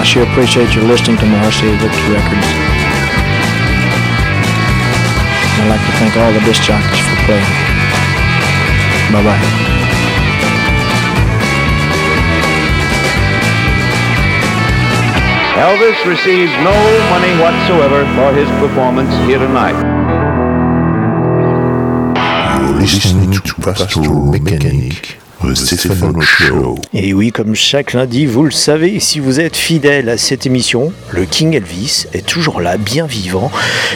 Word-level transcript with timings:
I 0.00 0.02
sure 0.02 0.22
appreciate 0.22 0.74
your 0.74 0.84
listening 0.84 1.18
to 1.18 1.26
Marcy 1.26 1.68
Victor 1.76 2.08
Records. 2.08 2.48
I'd 5.60 5.68
like 5.68 5.84
to 5.84 5.92
thank 6.00 6.16
all 6.16 6.32
the 6.32 6.40
disc 6.40 6.62
jockeys 6.62 7.04
for 7.04 7.16
playing. 7.28 7.44
Bye 9.12 9.20
bye. 9.20 9.44
Elvis 15.60 16.00
receives 16.06 16.52
no 16.64 16.72
money 17.12 17.36
whatsoever 17.36 18.06
for 18.16 18.32
his 18.32 18.48
performance 18.58 19.12
here 19.28 19.38
tonight. 19.38 19.76
You're 22.58 22.80
listening 22.80 23.32
to 23.32 23.54
Pastoral 23.60 24.32
Mechanic. 24.32 25.19
Et 26.92 27.14
oui, 27.14 27.32
comme 27.32 27.54
chaque 27.54 27.94
lundi, 27.94 28.26
vous 28.26 28.44
le 28.44 28.50
savez, 28.50 29.00
si 29.00 29.20
vous 29.20 29.40
êtes 29.40 29.56
fidèle 29.56 30.10
à 30.10 30.18
cette 30.18 30.44
émission, 30.44 30.92
le 31.10 31.24
King 31.24 31.54
Elvis 31.54 32.06
est 32.12 32.26
toujours 32.26 32.60
là, 32.60 32.76
bien 32.76 33.06
vivant, 33.06 33.50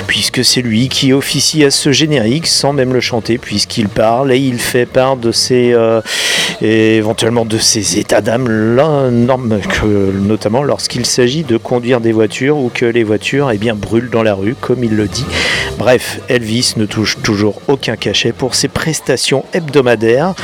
puisque 0.06 0.42
c'est 0.42 0.62
lui 0.62 0.88
qui 0.88 1.12
officie 1.12 1.62
à 1.62 1.70
ce 1.70 1.92
générique 1.92 2.46
sans 2.46 2.72
même 2.72 2.94
le 2.94 3.00
chanter, 3.00 3.36
puisqu'il 3.36 3.88
parle 3.88 4.32
et 4.32 4.38
il 4.38 4.58
fait 4.58 4.86
part 4.86 5.18
de 5.18 5.32
ses, 5.32 5.72
euh, 5.74 6.00
éventuellement 6.62 7.44
de 7.44 7.58
ses 7.58 7.98
états 7.98 8.22
d'âme, 8.22 8.48
notamment 10.26 10.62
lorsqu'il 10.62 11.04
s'agit 11.04 11.44
de 11.44 11.58
conduire 11.58 12.00
des 12.00 12.12
voitures 12.12 12.56
ou 12.56 12.70
que 12.72 12.86
les 12.86 13.04
voitures 13.04 13.50
eh 13.52 13.58
bien, 13.58 13.74
brûlent 13.74 14.10
dans 14.10 14.22
la 14.22 14.34
rue, 14.34 14.54
comme 14.58 14.82
il 14.82 14.96
le 14.96 15.08
dit. 15.08 15.26
Bref, 15.78 16.20
Elvis 16.28 16.74
ne 16.76 16.86
touche 16.86 17.18
toujours 17.22 17.60
aucun 17.68 17.96
cachet 17.96 18.32
pour 18.32 18.54
ses 18.54 18.68
prestations 18.68 19.44
hebdomadaires 19.52 20.34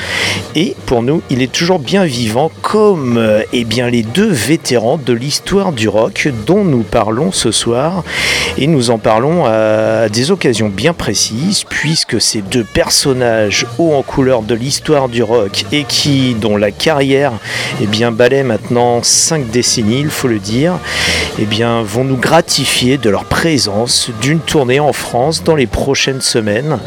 et 0.55 0.75
pour 0.87 0.90
nous, 0.99 1.23
il 1.31 1.41
est 1.41 1.53
toujours 1.53 1.79
bien 1.79 2.05
vivant 2.05 2.51
comme 2.63 3.17
euh, 3.17 3.43
eh 3.53 3.65
bien, 3.65 3.89
les 3.89 4.03
deux 4.03 4.29
vétérans 4.29 4.99
de 4.99 5.13
l'histoire 5.13 5.73
du 5.73 5.89
rock 5.89 6.29
dont 6.47 6.65
nous 6.65 6.83
parlons 6.83 7.31
ce 7.31 7.53
soir. 7.53 8.03
Et 8.59 8.67
nous 8.67 8.91
en 8.91 8.99
parlons 8.99 9.47
à 9.47 10.09
des 10.09 10.33
occasions 10.33 10.69
bien 10.69 10.93
précises, 10.93 11.65
puisque 11.69 12.21
ces 12.21 12.43
deux 12.43 12.65
personnages 12.65 13.67
hauts 13.79 13.95
en 13.95 14.03
couleur 14.03 14.43
de 14.43 14.55
l'histoire 14.55 15.09
du 15.09 15.23
rock 15.23 15.65
et 15.71 15.85
qui, 15.85 16.35
dont 16.35 16.57
la 16.57 16.73
carrière 16.73 17.33
eh 17.81 17.87
bien, 17.87 18.11
balaie 18.11 18.43
maintenant 18.43 19.03
cinq 19.03 19.49
décennies, 19.51 20.01
il 20.01 20.11
faut 20.11 20.29
le 20.29 20.41
dire, 20.41 20.75
eh 21.39 21.45
bien, 21.45 21.83
vont 21.83 22.05
nous 22.05 22.17
gratifier 22.17 22.99
de 22.99 23.11
leur 23.11 23.25
présence 23.25 24.11
d'une 24.21 24.41
tournée 24.41 24.81
en 24.81 24.93
France 24.93 25.45
dans 25.45 25.55
les 25.55 25.69
prochaines 25.69 26.21
semaines. 26.21 26.79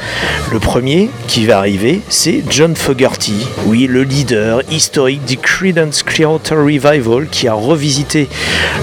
Le 0.51 0.59
premier 0.59 1.09
qui 1.27 1.45
va 1.45 1.57
arriver, 1.57 2.01
c'est 2.09 2.43
John 2.49 2.75
Fogerty. 2.75 3.47
Oui, 3.65 3.87
le 3.93 4.01
leader 4.01 4.63
historique 4.71 5.23
du 5.23 5.37
Creedence 5.37 6.01
Clearwater 6.01 6.57
Revival 6.57 7.27
qui 7.29 7.47
a 7.47 7.53
revisité 7.53 8.27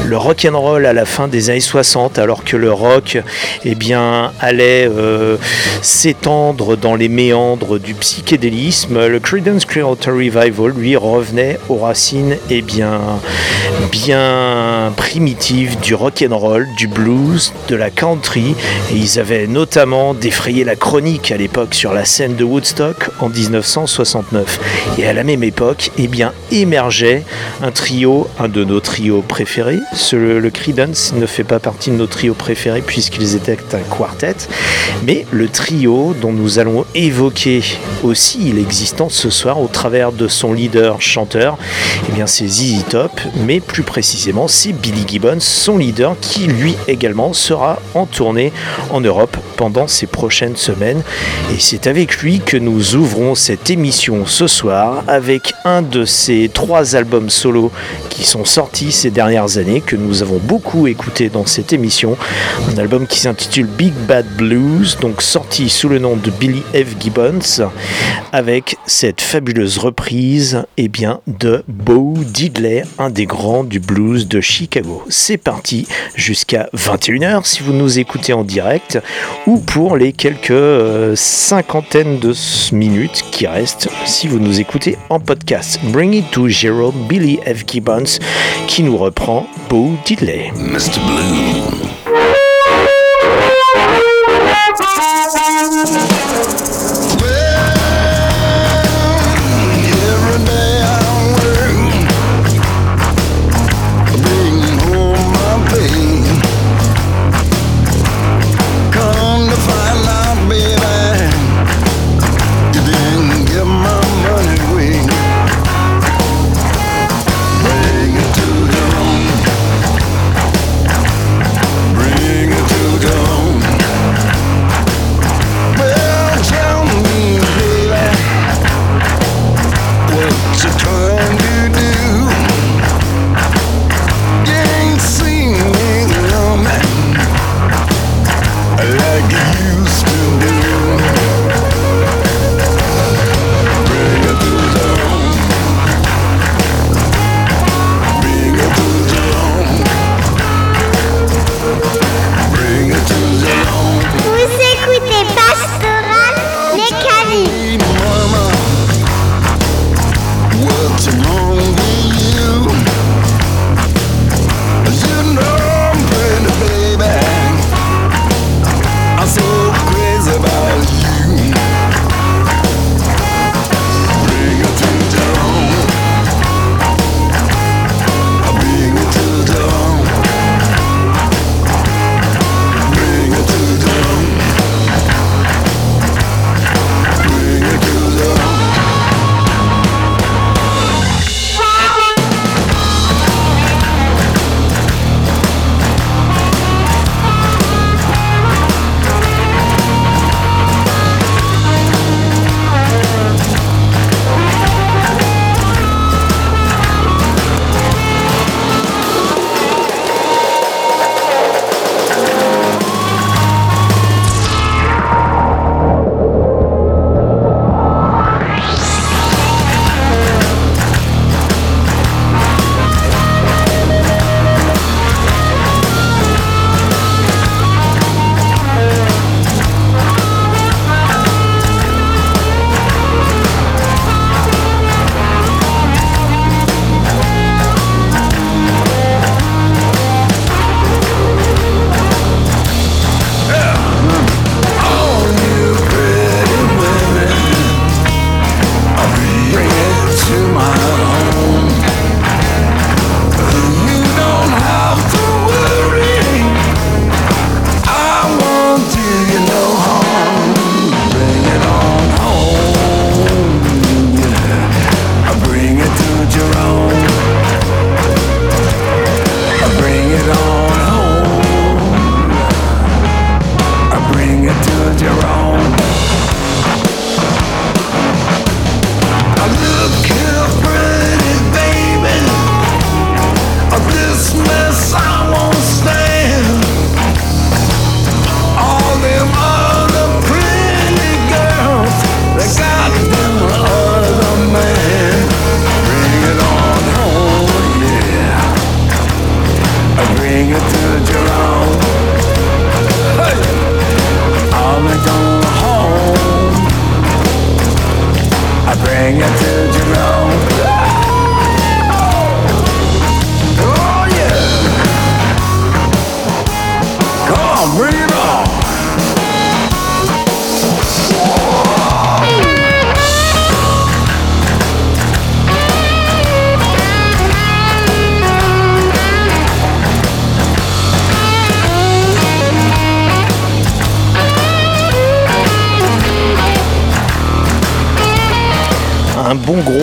le 0.07 0.17
rock 0.17 0.47
and 0.49 0.57
roll 0.57 0.87
à 0.87 0.93
la 0.93 1.05
fin 1.05 1.27
des 1.27 1.51
années 1.51 1.59
60 1.59 2.17
alors 2.21 2.45
que 2.45 2.57
le 2.57 2.73
rock 2.73 3.19
eh 3.65 3.75
bien, 3.75 4.31
allait 4.39 4.89
euh, 4.89 5.37
s'étendre 5.83 6.77
dans 6.77 6.95
les 6.95 7.09
méandres 7.09 7.81
du 7.81 7.95
psychédélisme. 7.95 9.05
Le 9.05 9.19
Creedence 9.19 9.65
Clearwater 9.65 10.15
Revival 10.15 10.71
lui 10.77 10.95
revenait 10.95 11.59
aux 11.69 11.79
racines 11.79 12.37
eh 12.49 12.63
bien, 12.63 13.01
bien 13.91 14.93
primitives 14.97 15.81
du 15.81 15.97
rock 15.97 16.25
and 16.29 16.39
roll, 16.39 16.69
du 16.77 16.87
blues, 16.87 17.53
de 17.69 17.75
la 17.75 17.91
country 17.91 18.55
et 18.93 18.97
ils 18.97 19.19
avaient 19.19 19.49
notamment 19.49 20.15
défrayé 20.15 20.63
la 20.63 20.77
chronique 20.77 21.33
à 21.33 21.37
l'époque 21.37 21.75
sur 21.75 21.93
la 21.93 22.05
scène 22.05 22.37
de 22.37 22.45
Woodstock 22.45 23.11
en 23.19 23.29
1969. 23.29 25.00
Et 25.01 25.07
à 25.07 25.15
la 25.15 25.25
même 25.25 25.43
époque, 25.43 25.93
eh 25.97 26.09
bien, 26.09 26.35
émergeait 26.53 27.23
un 27.63 27.71
trio, 27.71 28.29
un 28.39 28.49
de 28.49 28.65
nos 28.65 28.81
trios 28.81 29.23
préférés. 29.23 29.79
le 30.13 30.51
Creedence 30.51 31.15
ne 31.15 31.25
fait 31.25 31.43
pas 31.43 31.59
partie 31.59 31.91
de 31.91 31.97
nos 31.97 32.07
trios 32.07 32.35
préférés 32.35 32.83
puisqu'ils 32.83 33.35
étaient 33.35 33.57
un 33.73 33.97
quartet, 33.97 34.37
mais 35.07 35.25
le 35.31 35.49
trio 35.49 36.15
dont 36.21 36.33
nous 36.35 36.59
allons 36.59 36.85
évoquer 36.95 37.63
aussi 38.03 38.53
l'existence 38.53 39.15
ce 39.15 39.31
soir 39.31 39.59
au 39.59 39.69
travers 39.69 40.13
de 40.13 40.29
son 40.29 40.53
leader 40.53 41.01
chanteur, 41.01 41.57
eh 42.11 42.13
bien, 42.13 42.27
c'est 42.27 42.47
ZZ 42.47 42.85
Top, 42.91 43.19
mais 43.47 43.61
plus 43.61 43.85
précisément, 43.85 44.49
c'est 44.49 44.73
Billy 44.75 45.05
Gibbons, 45.09 45.41
son 45.41 45.79
leader, 45.79 46.15
qui 46.21 46.47
lui 46.47 46.77
également 46.89 47.33
sera 47.33 47.81
en 47.95 48.05
tournée 48.05 48.53
en 48.91 49.01
Europe 49.01 49.39
pendant 49.57 49.87
ces 49.87 50.07
prochaines 50.07 50.57
semaines. 50.57 51.03
Et 51.55 51.59
c'est 51.59 51.87
avec 51.87 52.19
lui 52.19 52.41
que 52.41 52.59
nous 52.59 52.97
ouvrons 52.97 53.35
cette 53.35 53.71
émission 53.71 54.27
ce 54.27 54.47
soir 54.47 54.90
avec 55.09 55.55
un 55.65 55.83
de 55.83 56.05
ces 56.05 56.51
trois 56.53 56.97
albums 56.97 57.31
solo 57.31 57.71
qui 58.09 58.25
sont 58.25 58.45
sortis 58.45 58.93
ces 58.93 59.11
dernières 59.11 59.59
années, 59.59 59.81
que 59.81 59.97
nous 59.97 60.23
avons 60.23 60.39
beaucoup 60.39 60.87
écouté 60.87 61.29
dans 61.29 61.47
cette 61.47 61.73
émission. 61.73 62.17
Un 62.73 62.79
album 62.79 63.07
qui 63.07 63.21
s'intitule 63.21 63.67
Big 63.67 63.95
Bad 64.07 64.27
Blues, 64.37 64.99
donc 65.01 65.23
sorti 65.23 65.69
sous 65.69 65.89
le 65.89 65.99
nom 65.99 66.17
de 66.17 66.31
Billy 66.31 66.63
F. 66.75 67.01
Gibbons, 67.01 67.69
avec 68.33 68.77
cette 68.87 69.21
fabuleuse 69.21 69.79
reprise 69.79 70.65
eh 70.77 70.89
bien, 70.89 71.21
de 71.27 71.63
Bo 71.69 72.15
Diddley, 72.19 72.85
un 72.99 73.11
des 73.11 73.27
grands 73.27 73.65
du 73.65 73.81
blues 73.81 74.29
de 74.29 74.41
Chicago. 74.41 75.03
C'est 75.09 75.39
parti 75.39 75.87
jusqu'à 76.15 76.69
21h 76.77 77.45
si 77.45 77.63
vous 77.63 77.73
nous 77.73 77.99
écoutez 77.99 78.33
en 78.33 78.45
direct 78.45 78.99
ou 79.47 79.59
pour 79.59 79.97
les 79.97 80.13
quelques 80.13 80.51
euh, 80.51 81.15
cinquantaines 81.17 82.19
de 82.19 82.33
minutes 82.73 83.25
qui 83.31 83.47
restent 83.47 83.89
si 84.07 84.29
vous 84.29 84.39
nous 84.39 84.61
écoutez 84.61 84.80
en 85.11 85.21
podcast. 85.21 85.79
Bring 85.93 86.15
It 86.15 86.31
to 86.31 86.49
Jerome 86.49 87.07
Billy 87.09 87.39
F. 87.45 87.65
Gibbons 87.67 88.19
qui 88.67 88.83
nous 88.83 88.97
reprend 88.97 89.47
Bo 89.69 89.91
Diddley. 90.05 90.51
Mr. 90.57 90.99
Blue. 91.07 92.10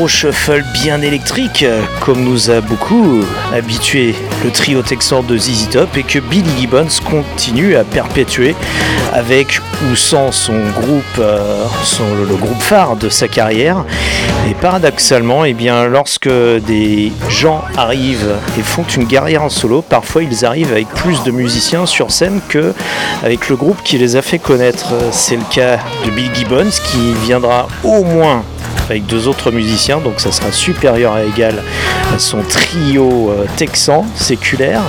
Shuffle 0.08 0.64
bien 0.74 1.02
électrique, 1.02 1.66
comme 2.02 2.24
nous 2.24 2.50
a 2.50 2.62
beaucoup 2.62 3.22
habitué 3.54 4.16
le 4.44 4.52
trio 4.52 4.82
texan 4.82 5.24
de 5.24 5.38
ZZ 5.38 5.70
Top 5.70 5.98
et 5.98 6.04
que 6.04 6.20
Billy 6.20 6.50
Gibbons 6.60 6.88
continue 7.04 7.76
à 7.76 7.84
perpétuer 7.84 8.56
avec 9.14 9.60
ou 9.90 9.96
sans 9.96 10.32
son 10.32 10.60
groupe, 10.80 11.04
euh, 11.20 11.66
le 12.28 12.36
groupe 12.36 12.62
phare 12.62 12.96
de 12.96 13.10
sa 13.10 13.28
carrière. 13.28 13.84
Et 14.50 14.54
paradoxalement, 14.54 15.46
et 15.46 15.50
eh 15.50 15.54
bien, 15.54 15.86
lorsque 15.88 16.30
des 16.30 17.12
gens 17.30 17.64
arrivent 17.76 18.36
et 18.58 18.62
font 18.62 18.86
une 18.96 19.08
carrière 19.08 19.44
en 19.44 19.50
solo, 19.50 19.82
parfois 19.82 20.24
ils 20.24 20.46
arrivent 20.46 20.72
avec 20.72 20.88
plus 20.90 21.24
de 21.24 21.32
musiciens 21.32 21.86
sur 21.86 22.12
scène 22.12 22.40
que 22.48 22.74
avec 23.24 23.50
le 23.50 23.56
groupe 23.56 23.82
qui 23.84 23.98
les 23.98 24.16
a 24.16 24.22
fait 24.22 24.40
connaître. 24.40 24.94
C'est 25.12 25.36
le 25.36 25.44
cas 25.50 25.80
de 26.06 26.12
Bill 26.12 26.30
Gibbons 26.34 26.70
qui 26.70 27.14
viendra 27.26 27.68
au 27.84 28.04
moins 28.04 28.44
avec 28.90 29.06
deux 29.06 29.28
autres 29.28 29.52
musiciens, 29.52 30.00
donc 30.00 30.20
ça 30.20 30.32
sera 30.32 30.52
supérieur 30.52 31.14
à 31.14 31.24
égal 31.24 31.64
à 32.14 32.20
son 32.20 32.42
trio 32.42 33.32
euh, 33.32 33.46
texan 33.58 34.06
séculaire. 34.16 34.82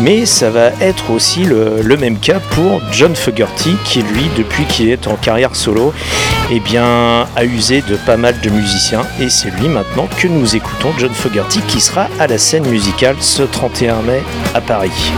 Mais 0.00 0.26
ça 0.26 0.50
va 0.50 0.70
être 0.80 1.10
aussi 1.10 1.44
le, 1.44 1.96
même 1.96 2.18
cas 2.18 2.38
pour 2.50 2.80
John 2.92 3.16
Fogerty, 3.16 3.74
qui 3.84 4.02
lui, 4.02 4.30
depuis 4.36 4.64
qu'il 4.64 4.88
est 4.88 5.08
en 5.08 5.16
carrière 5.16 5.56
solo, 5.56 5.92
eh 6.52 6.60
bien, 6.60 7.26
a 7.34 7.44
usé 7.44 7.82
de 7.82 7.96
pas 7.96 8.16
mal 8.16 8.38
de 8.40 8.50
musiciens. 8.50 9.02
Et 9.20 9.28
c'est 9.28 9.50
lui 9.50 9.68
maintenant 9.68 10.08
que 10.18 10.28
nous 10.28 10.54
écoutons, 10.54 10.90
John 10.98 11.12
Fogerty, 11.12 11.60
qui 11.62 11.80
sera 11.80 12.08
à 12.20 12.26
la 12.28 12.38
scène 12.38 12.66
musicale 12.68 13.16
ce 13.20 13.42
31 13.42 14.02
mai 14.02 14.22
à 14.54 14.60
Paris. 14.60 15.12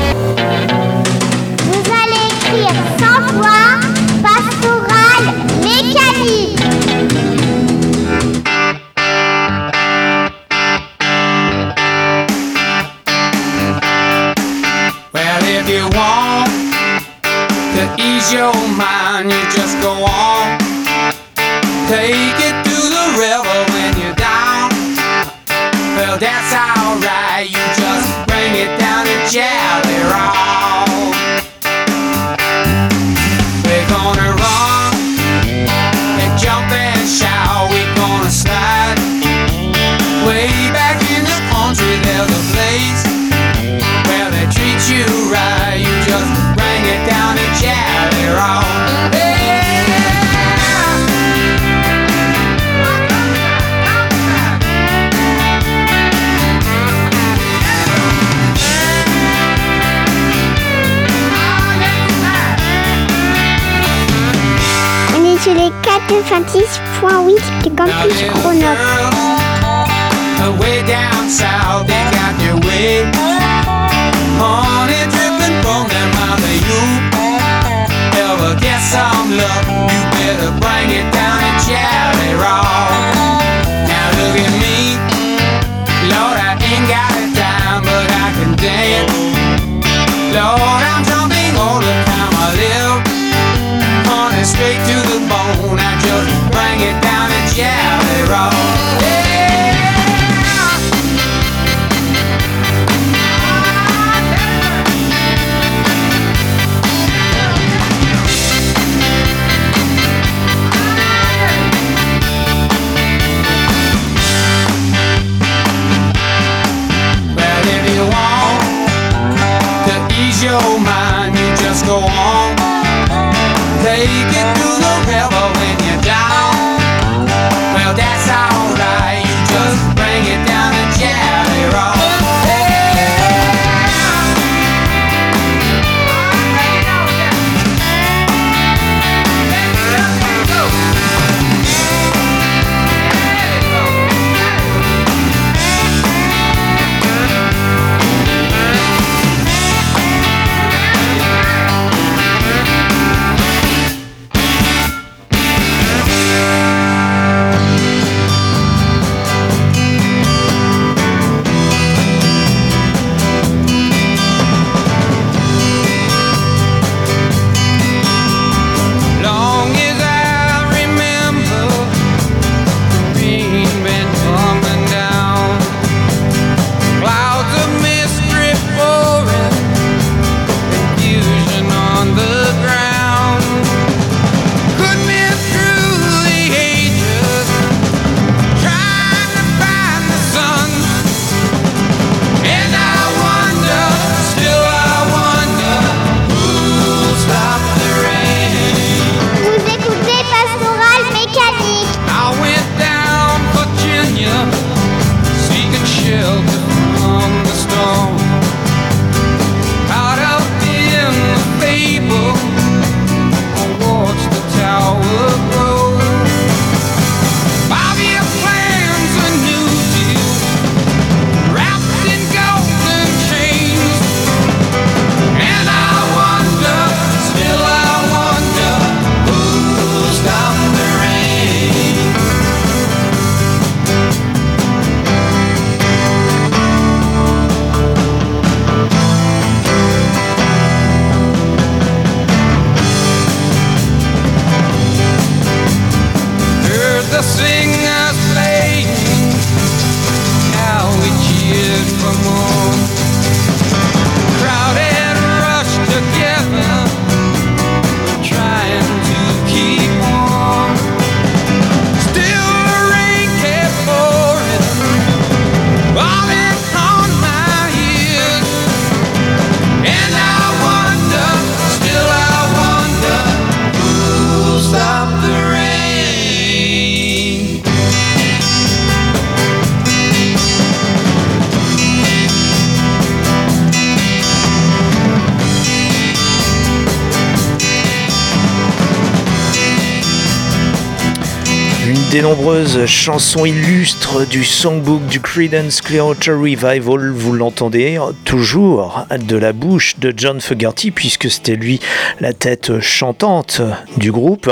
Chansons 292.86 293.44
illustres 293.44 294.26
du 294.26 294.44
songbook 294.44 295.06
du 295.06 295.20
Creedence 295.20 295.80
Clearwater 295.82 296.34
Revival, 296.34 297.10
vous 297.10 297.32
l'entendez 297.32 297.98
toujours 298.24 299.06
de 299.10 299.36
la 299.36 299.52
bouche 299.52 299.98
de 299.98 300.14
John 300.16 300.40
Fogerty, 300.40 300.90
puisque 300.90 301.30
c'était 301.30 301.56
lui 301.56 301.80
la 302.18 302.32
tête 302.32 302.80
chantante 302.80 303.60
du 303.98 304.10
groupe, 304.10 304.50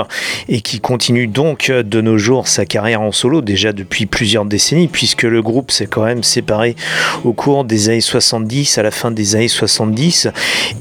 et 0.48 0.60
qui 0.60 0.80
continue 0.80 1.26
donc 1.26 1.70
de 1.70 2.00
nos 2.00 2.18
jours 2.18 2.46
sa 2.46 2.66
carrière 2.66 3.00
en 3.00 3.12
solo, 3.12 3.40
déjà 3.40 3.72
depuis 3.72 4.06
plusieurs 4.06 4.44
décennies, 4.44 4.88
puisque 4.88 5.22
le 5.22 5.40
groupe 5.40 5.70
s'est 5.70 5.86
quand 5.86 6.04
même 6.04 6.22
séparé 6.22 6.76
au 7.24 7.32
cours 7.32 7.64
des 7.64 7.88
années 7.88 8.00
70, 8.00 8.78
à 8.78 8.82
la 8.82 8.90
fin 8.90 9.10
des 9.10 9.34
années 9.34 9.48
70, 9.48 10.28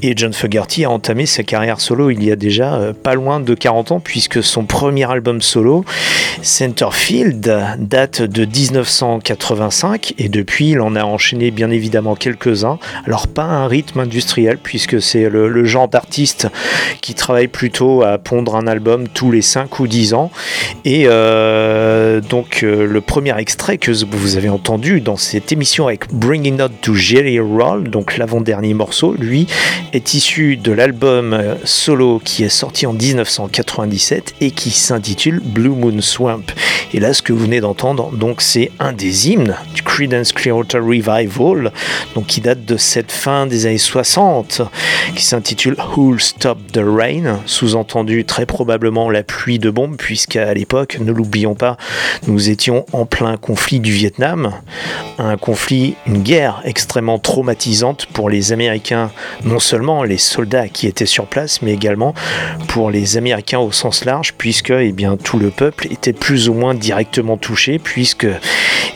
et 0.02 0.12
John 0.16 0.32
Fogerty 0.32 0.84
a 0.84 0.90
entamé 0.90 1.26
sa 1.26 1.42
carrière 1.42 1.80
solo 1.80 2.10
il 2.10 2.22
y 2.22 2.30
a 2.30 2.36
déjà 2.36 2.74
euh, 2.74 2.92
pas 2.92 3.14
loin 3.14 3.40
de 3.40 3.54
40 3.54 3.92
ans, 3.92 4.00
puisque 4.00 4.42
son 4.42 4.64
premier 4.64 5.10
album 5.10 5.40
solo, 5.42 5.84
Centerfield 6.98 7.76
date 7.78 8.22
de 8.22 8.44
1985 8.44 10.14
et 10.18 10.28
depuis 10.28 10.70
il 10.70 10.80
en 10.80 10.96
a 10.96 11.04
enchaîné 11.04 11.50
bien 11.50 11.70
évidemment 11.70 12.16
quelques-uns. 12.16 12.78
Alors 13.06 13.28
pas 13.28 13.44
un 13.44 13.66
rythme 13.68 14.00
industriel 14.00 14.58
puisque 14.58 15.00
c'est 15.00 15.28
le, 15.30 15.64
genre 15.64 15.88
d'artiste 15.88 16.48
qui 17.00 17.14
travaille 17.14 17.48
plutôt 17.48 18.02
à 18.02 18.18
pondre 18.18 18.56
un 18.56 18.66
album 18.66 19.06
tous 19.08 19.30
les 19.30 19.42
5 19.42 19.78
ou 19.78 19.86
10 19.86 20.14
ans. 20.14 20.30
Et 20.84 21.04
euh, 21.06 22.20
donc 22.20 22.62
euh, 22.62 22.86
le 22.86 23.00
premier 23.00 23.38
extrait 23.38 23.78
que 23.78 23.92
vous 24.04 24.36
avez 24.36 24.48
entendu 24.48 25.00
dans 25.00 25.16
cette 25.16 25.52
émission 25.52 25.86
avec 25.86 26.12
Bringing 26.12 26.60
Out 26.60 26.72
to 26.82 26.94
Jelly 26.94 27.38
Roll, 27.38 27.90
donc 27.90 28.16
l'avant-dernier 28.18 28.74
morceau, 28.74 29.14
lui 29.18 29.46
est 29.92 30.14
issu 30.14 30.56
de 30.56 30.72
l'album 30.72 31.32
euh, 31.32 31.54
solo 31.64 32.20
qui 32.22 32.44
est 32.44 32.48
sorti 32.48 32.86
en 32.86 32.92
1997 32.92 34.34
et 34.40 34.50
qui 34.50 34.70
s'intitule 34.70 35.40
Blue 35.42 35.70
Moon 35.70 36.00
Swamp. 36.00 36.42
Et 36.94 37.00
là, 37.00 37.12
ce 37.12 37.22
que 37.22 37.32
vous 37.32 37.40
venez 37.40 37.60
d'entendre, 37.60 38.10
donc, 38.12 38.40
c'est 38.40 38.70
un 38.78 38.92
des 38.92 39.28
hymnes 39.28 39.56
du 39.74 39.82
Creedence 39.82 40.32
Clearwater 40.32 40.82
Revival, 40.82 41.72
donc 42.14 42.26
qui 42.26 42.40
date 42.40 42.64
de 42.64 42.76
cette 42.76 43.12
fin 43.12 43.46
des 43.46 43.66
années 43.66 43.78
60, 43.78 44.62
qui 45.14 45.24
s'intitule 45.24 45.76
Who'll 45.96 46.20
Stop 46.20 46.58
the 46.72 46.80
Rain, 46.82 47.40
sous-entendu 47.46 48.24
très 48.24 48.46
probablement 48.46 49.10
la 49.10 49.22
pluie 49.22 49.58
de 49.58 49.70
bombes, 49.70 49.96
puisqu'à 49.96 50.52
l'époque, 50.54 50.98
ne 51.00 51.12
l'oublions 51.12 51.54
pas, 51.54 51.76
nous 52.26 52.48
étions 52.48 52.86
en 52.92 53.06
plein 53.06 53.36
conflit 53.36 53.80
du 53.80 53.92
Vietnam, 53.92 54.52
un 55.18 55.36
conflit, 55.36 55.94
une 56.06 56.22
guerre 56.22 56.62
extrêmement 56.64 57.18
traumatisante 57.18 58.06
pour 58.06 58.30
les 58.30 58.52
Américains, 58.52 59.10
non 59.44 59.58
seulement 59.58 60.04
les 60.04 60.18
soldats 60.18 60.68
qui 60.68 60.86
étaient 60.86 61.06
sur 61.06 61.26
place, 61.26 61.60
mais 61.62 61.72
également 61.72 62.14
pour 62.68 62.90
les 62.90 63.16
Américains 63.16 63.58
au 63.58 63.72
sens 63.72 64.04
large, 64.04 64.34
puisque 64.38 64.70
eh 64.70 64.92
bien, 64.92 65.16
tout 65.16 65.38
le 65.38 65.50
peuple 65.50 65.88
était 65.90 66.12
plus 66.12 66.48
ou 66.48 66.54
moins 66.54 66.74
directement 66.78 67.36
touché, 67.36 67.78
puisque, 67.78 68.26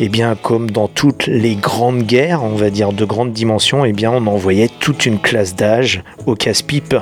eh 0.00 0.08
bien, 0.08 0.36
comme 0.40 0.70
dans 0.70 0.88
toutes 0.88 1.26
les 1.26 1.54
grandes 1.54 2.04
guerres, 2.04 2.42
on 2.42 2.54
va 2.54 2.70
dire 2.70 2.92
de 2.92 3.04
grandes 3.04 3.32
dimensions, 3.32 3.84
eh 3.84 3.92
bien, 3.92 4.10
on 4.10 4.26
envoyait 4.26 4.70
toute 4.80 5.06
une 5.06 5.18
classe 5.18 5.54
d'âge 5.54 6.02
au 6.26 6.34
casse-pipe. 6.34 6.94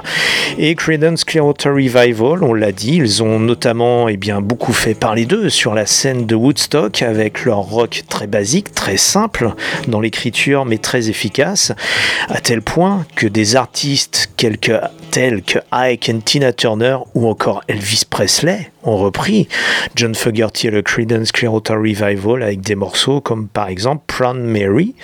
Et 0.59 0.75
Credence 0.75 1.25
Clearwater 1.25 1.73
Revival, 1.73 2.43
on 2.43 2.55
l'a 2.55 2.73
dit, 2.73 2.97
ils 2.97 3.23
ont 3.23 3.39
notamment 3.39 4.09
eh 4.09 4.17
bien, 4.17 4.41
beaucoup 4.41 4.73
fait 4.73 4.95
parler 4.95 5.27
d'eux 5.27 5.49
sur 5.49 5.75
la 5.75 5.87
scène 5.87 6.27
de 6.27 6.35
Woodstock 6.35 7.03
avec 7.03 7.45
leur 7.45 7.59
rock 7.59 8.03
très 8.09 8.27
basique, 8.27 8.73
très 8.75 8.97
simple 8.97 9.55
dans 9.89 10.01
l'écriture, 10.01 10.65
mais 10.65 10.79
très 10.79 11.09
efficace, 11.09 11.73
à 12.29 12.41
tel 12.41 12.63
point 12.63 13.05
que 13.15 13.27
des 13.27 13.57
artistes 13.57 14.31
quelques, 14.37 14.73
tels 15.11 15.43
que 15.43 15.59
Ike 15.73 16.09
et 16.09 16.19
Tina 16.19 16.53
Turner 16.53 16.99
ou 17.15 17.29
encore 17.29 17.63
Elvis 17.69 18.03
Presley 18.09 18.71
ont 18.83 18.97
repris. 18.97 19.49
John 19.97 20.15
Fogerty 20.15 20.69
et 20.69 20.71
le 20.71 20.83
Creedence 20.83 21.33
Clearwater 21.33 21.77
Revival 21.77 22.43
avec 22.43 22.61
des 22.61 22.75
morceaux 22.75 23.21
comme 23.21 23.49
par 23.49 23.69
exemple 23.69 24.03
Proud 24.07 24.37
Mary, 24.37 24.95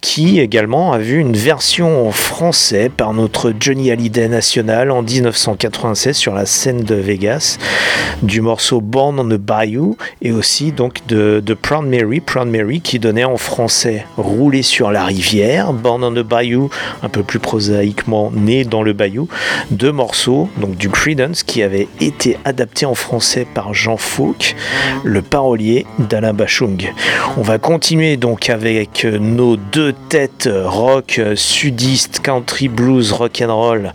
qui 0.00 0.38
également 0.38 0.92
a 0.92 0.98
vu 0.98 1.18
une 1.18 1.36
version 1.36 2.06
en 2.06 2.12
français 2.12 2.90
par 2.94 3.14
notre 3.14 3.52
Johnny 3.58 3.90
Hallyday 3.90 4.28
national 4.28 4.90
en 4.90 5.02
1996 5.02 6.16
sur 6.16 6.34
la 6.34 6.46
scène 6.46 6.82
de 6.82 6.94
Vegas 6.94 7.58
du 8.22 8.40
morceau 8.40 8.80
Born 8.80 9.18
on 9.18 9.28
the 9.28 9.40
Bayou 9.40 9.96
et 10.22 10.32
aussi 10.32 10.72
donc 10.72 11.06
de, 11.06 11.42
de 11.44 11.54
Proud 11.54 11.86
Mary, 11.86 12.20
Proud 12.20 12.48
Mary 12.48 12.80
qui 12.80 12.98
donnait 12.98 13.24
en 13.24 13.36
français 13.36 14.06
Rouler 14.16 14.62
sur 14.62 14.90
la 14.90 15.04
rivière, 15.04 15.72
Born 15.72 16.04
on 16.04 16.12
the 16.12 16.26
Bayou, 16.26 16.70
un 17.02 17.08
peu 17.08 17.22
plus 17.22 17.38
prosaïquement 17.38 18.30
né 18.34 18.64
dans 18.64 18.82
le 18.82 18.92
bayou, 18.92 19.28
deux 19.70 19.92
morceaux 19.92 20.48
donc 20.56 20.76
du 20.76 20.88
Creedence 20.88 21.42
qui 21.42 21.62
avaient 21.62 21.88
été 22.00 22.36
adaptés 22.44 22.86
en 22.86 22.94
français 22.94 23.46
par 23.54 23.74
Jean 23.74 23.96
Fouque, 23.96 24.56
le 25.04 25.22
parolier 25.22 25.86
d'Alain 25.98 26.32
Bachung. 26.32 26.92
On 27.36 27.42
va 27.42 27.58
continuer 27.58 28.16
donc 28.16 28.50
avec 28.50 29.04
nos 29.04 29.56
deux 29.56 29.94
têtes 30.08 30.48
rock 30.52 31.20
sudiste, 31.34 32.20
country, 32.20 32.68
blues, 32.68 33.12
rock 33.12 33.42
and 33.42 33.54
roll. 33.54 33.92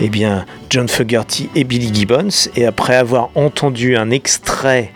Eh 0.00 0.08
bien, 0.08 0.44
John 0.70 0.88
Fogerty 0.88 1.48
et 1.54 1.64
Billy 1.64 1.90
Gibbons. 1.92 2.50
Et 2.56 2.66
après 2.66 2.96
avoir 2.96 3.30
entendu 3.34 3.96
un 3.96 4.10
extrait 4.10 4.92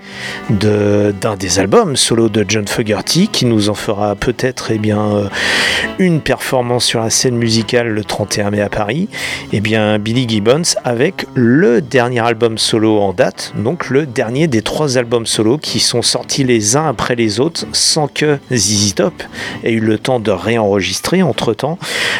d'un 0.50 1.37
des 1.38 1.59
albums 1.59 1.97
solo 1.97 2.28
de 2.28 2.45
John 2.47 2.66
Fogerty, 2.66 3.28
qui 3.28 3.47
nous 3.47 3.69
en 3.69 3.75
fera 3.75 4.14
peut-être 4.14 4.71
eh 4.71 4.78
bien, 4.78 5.00
euh, 5.00 5.28
une 5.99 6.21
performance 6.21 6.85
sur 6.85 7.00
la 7.00 7.11
scène 7.11 7.37
musicale 7.37 7.88
le 7.88 8.05
31 8.05 8.51
mai 8.51 8.61
à 8.61 8.68
Paris, 8.68 9.09
eh 9.53 9.61
bien, 9.61 9.89
Billy 9.98 10.29
Gibbons 10.29 10.62
avec 10.85 11.26
le 11.35 11.81
dernier 11.81 12.20
album 12.20 12.59
solo 12.59 12.98
en 12.98 13.12
date, 13.12 13.53
donc 13.57 13.90
le 13.90 14.07
dernier 14.07 14.46
des 14.46 14.62
trois 14.62 14.98
albums 14.98 15.26
solo 15.26 15.59
qui 15.59 15.81
sont 15.81 16.03
sortis 16.03 16.44
les 16.44 16.76
uns 16.76 16.87
après 16.87 17.14
les 17.14 17.40
autres 17.40 17.66
sans 17.72 18.07
que 18.07 18.38
ZZ 18.53 18.94
Top 18.94 19.22
ait 19.64 19.72
eu 19.72 19.81
le 19.81 19.98
temps 19.98 20.20
de 20.20 20.31
réenregistrer 20.31 21.22
entre 21.22 21.55
temps. 21.55 21.79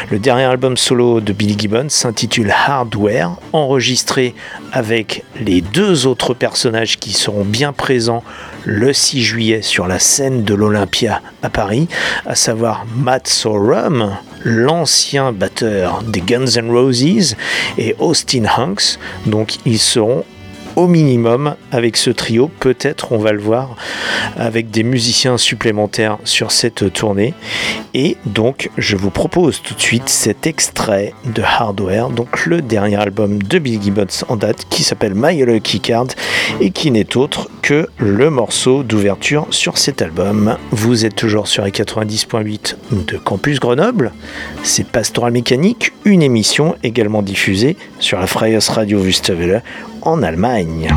Le 0.09 0.19
dernier 0.19 0.43
album 0.43 0.77
solo 0.77 1.21
de 1.21 1.33
Billy 1.33 1.55
Gibbons 1.57 1.89
s'intitule 1.89 2.51
Hardware 2.51 3.31
enregistré 3.53 4.35
avec 4.71 5.23
les 5.39 5.61
deux 5.61 6.07
autres 6.07 6.33
personnages 6.33 6.97
qui 6.97 7.13
seront 7.13 7.45
bien 7.45 7.73
présents 7.73 8.23
le 8.65 8.93
6 8.93 9.21
juillet 9.21 9.61
sur 9.61 9.87
la 9.87 9.99
scène 9.99 10.43
de 10.43 10.53
l'Olympia 10.53 11.21
à 11.43 11.49
Paris, 11.49 11.87
à 12.25 12.35
savoir 12.35 12.85
Matt 12.95 13.27
Sorum, 13.27 14.11
l'ancien 14.43 15.31
batteur 15.31 16.03
des 16.03 16.21
Guns 16.21 16.57
N' 16.57 16.71
Roses, 16.71 17.35
et 17.77 17.95
Austin 17.99 18.45
Hanks. 18.57 18.97
Donc 19.25 19.57
ils 19.65 19.79
seront 19.79 20.23
au 20.81 20.87
minimum 20.87 21.55
avec 21.71 21.95
ce 21.95 22.09
trio. 22.09 22.49
Peut-être 22.59 23.11
on 23.11 23.19
va 23.19 23.31
le 23.31 23.39
voir 23.39 23.75
avec 24.35 24.71
des 24.71 24.83
musiciens 24.83 25.37
supplémentaires 25.37 26.17
sur 26.23 26.51
cette 26.51 26.91
tournée. 26.91 27.33
Et 27.93 28.17
donc 28.25 28.69
je 28.77 28.95
vous 28.95 29.11
propose 29.11 29.61
tout 29.61 29.75
de 29.75 29.79
suite 29.79 30.09
cet 30.09 30.47
extrait 30.47 31.13
de 31.25 31.43
Hardware, 31.43 32.09
donc 32.09 32.45
le 32.45 32.61
dernier 32.61 32.95
album 32.95 33.41
de 33.43 33.59
Bill 33.59 33.81
Gibbons 33.81 34.25
en 34.27 34.37
date 34.37 34.65
qui 34.69 34.83
s'appelle 34.83 35.13
My 35.15 35.45
Lucky 35.45 35.79
Card 35.79 36.07
et 36.59 36.71
qui 36.71 36.89
n'est 36.89 37.15
autre 37.15 37.49
que 37.61 37.87
le 37.97 38.29
morceau 38.29 38.83
d'ouverture 38.83 39.45
sur 39.51 39.77
cet 39.77 40.01
album. 40.01 40.57
Vous 40.71 41.05
êtes 41.05 41.15
toujours 41.15 41.47
sur 41.47 41.63
les 41.63 41.71
90.8 41.71 42.75
de 42.91 43.17
Campus 43.17 43.59
Grenoble. 43.59 44.11
C'est 44.63 44.87
Pastoral 44.87 45.31
Mécanique, 45.31 45.93
une 46.05 46.23
émission 46.23 46.75
également 46.81 47.21
diffusée 47.21 47.77
sur 47.99 48.19
la 48.19 48.25
Freies 48.25 48.57
Radio 48.69 48.99
Wüstewelle 48.99 49.61
en 50.01 50.23
Allemagne. 50.23 50.89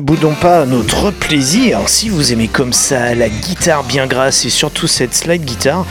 Ne 0.00 0.06
boudons 0.06 0.32
pas 0.32 0.64
notre 0.64 1.10
plaisir. 1.10 1.80
Si 1.86 2.08
vous 2.08 2.32
aimez 2.32 2.48
comme 2.48 2.72
ça 2.72 3.14
la 3.14 3.28
guitare 3.28 3.84
bien 3.84 4.06
grasse 4.06 4.46
et 4.46 4.48
surtout 4.48 4.86
cette 4.86 5.14
slide 5.14 5.44
guitare, 5.44 5.84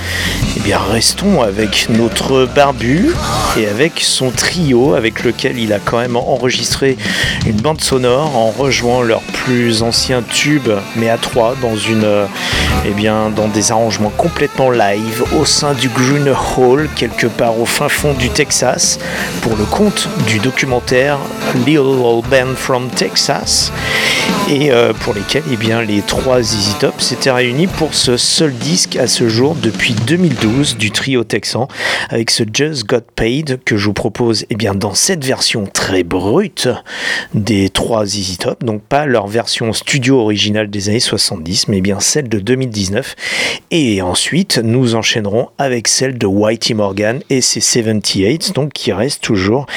eh 0.58 0.60
bien 0.62 0.80
restons 0.80 1.44
avec 1.44 1.90
notre 1.92 2.48
barbu 2.48 3.12
et 3.56 3.68
avec 3.68 4.00
son 4.00 4.32
trio 4.32 4.96
avec 4.96 5.24
lequel 5.24 5.60
il 5.60 5.74
a 5.74 5.78
quand 5.78 6.00
même 6.00 6.16
enregistré 6.16 6.98
une 7.46 7.58
bande 7.58 7.82
sonore 7.82 8.36
en 8.36 8.50
rejoignant 8.50 9.04
leurs 9.04 9.22
plus 9.22 9.84
anciens 9.84 10.24
tubes 10.24 10.72
mais 10.96 11.12
à 11.12 11.20
trois 11.20 11.56
dans 11.62 11.76
une 11.76 12.04
euh, 12.04 12.26
eh 12.88 12.92
bien 12.92 13.30
dans 13.30 13.48
des 13.48 13.72
arrangements 13.72 14.12
complètement 14.18 14.72
live 14.72 15.24
au 15.40 15.46
sein 15.46 15.74
du 15.74 15.88
Green 15.90 16.34
Hall 16.58 16.90
quelque 16.96 17.28
part 17.28 17.60
au 17.60 17.66
fin 17.66 17.90
fond 17.90 18.14
du 18.14 18.30
Texas 18.30 18.98
pour 19.42 19.56
le 19.56 19.66
compte 19.66 20.10
du 20.28 20.40
documentaire 20.40 21.20
Little 21.66 22.02
Old 22.04 22.26
Band 22.26 22.56
from 22.56 22.90
Texas 22.90 23.72
et 24.50 24.72
euh, 24.72 24.94
pour 24.94 25.14
lesquels 25.14 25.44
eh 25.52 25.58
bien, 25.58 25.84
les 25.84 26.02
trois 26.02 26.40
Easy 26.40 26.74
Top 26.80 27.00
s'étaient 27.02 27.32
réunis 27.32 27.68
pour 27.68 27.94
ce 27.94 28.18
seul 28.18 28.52
disque 28.52 28.96
à 28.96 29.08
ce 29.08 29.30
jour 29.30 29.56
depuis 29.56 29.94
2012 29.94 30.76
du 30.78 30.90
trio 30.90 31.24
texan 31.24 31.68
avec 32.10 32.32
ce 32.32 32.44
Just 32.52 32.86
Got 32.88 33.02
Paid 33.16 33.60
que 33.64 33.78
je 33.78 33.86
vous 33.86 33.94
propose 33.94 34.46
eh 34.50 34.56
bien, 34.56 34.74
dans 34.74 34.96
cette 34.96 35.24
version 35.24 35.68
très 35.72 36.04
brute 36.04 36.68
des 37.36 37.70
trois 37.70 38.06
Easy 38.06 38.38
Top, 38.38 38.64
donc 38.64 38.82
pas 38.82 39.06
leur 39.06 39.28
version 39.28 39.72
studio 39.72 40.20
originale 40.20 40.70
des 40.70 40.90
années 40.90 41.00
70 41.00 41.68
mais 41.68 41.82
bien 41.82 42.00
celle 42.00 42.28
de 42.28 42.40
2019 42.40 43.16
et 43.70 44.02
ensuite 44.02 44.60
nous 44.64 44.96
enchaînerons 44.96 45.50
avec 45.60 45.88
celle 45.88 46.18
de 46.18 46.26
Whitey 46.26 46.74
Morgan 46.74 47.20
et 47.30 47.42
ses 47.42 47.60
78 47.60 48.54
donc 48.56 48.74
qui 48.74 48.92
reste 48.94 49.22
toujours 49.22 49.68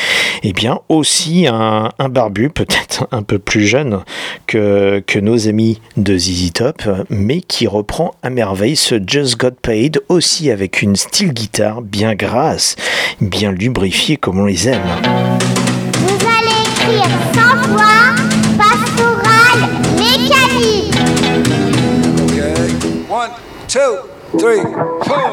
eh 0.42 0.52
bien, 0.54 0.80
aussi 0.88 1.46
un, 1.46 1.90
un 1.98 2.08
barbu 2.08 2.48
peut-être 2.48 3.06
un 3.12 3.22
peu 3.22 3.38
plus 3.38 3.66
jeune 3.66 4.00
que, 4.46 5.02
que 5.06 5.18
nos 5.18 5.48
amis 5.48 5.80
de 5.96 6.16
ZZ 6.16 6.52
Top, 6.52 6.82
mais 7.10 7.40
qui 7.40 7.66
reprend 7.66 8.14
à 8.22 8.30
merveille 8.30 8.76
ce 8.76 9.00
Just 9.06 9.38
Got 9.38 9.56
Paid 9.62 10.00
aussi 10.08 10.50
avec 10.50 10.82
une 10.82 10.96
style 10.96 11.32
guitare 11.32 11.82
bien 11.82 12.14
grasse, 12.14 12.76
bien 13.20 13.52
lubrifiée 13.52 14.16
comme 14.16 14.38
on 14.38 14.46
les 14.46 14.68
aime. 14.68 14.82
Vous 15.94 16.18
allez 16.26 16.62
écrire 16.62 17.08
sans 17.34 17.56
voix, 17.68 18.14
pastoral, 18.58 19.58
mécanique. 19.96 20.94
Okay. 22.24 22.72
One, 23.08 23.30
two, 23.68 23.98
three, 24.38 24.62
four. 25.04 25.32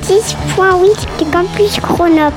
426.8 0.00 1.06
de 1.18 1.24
Campus 1.30 1.78
Chronop. 1.80 2.34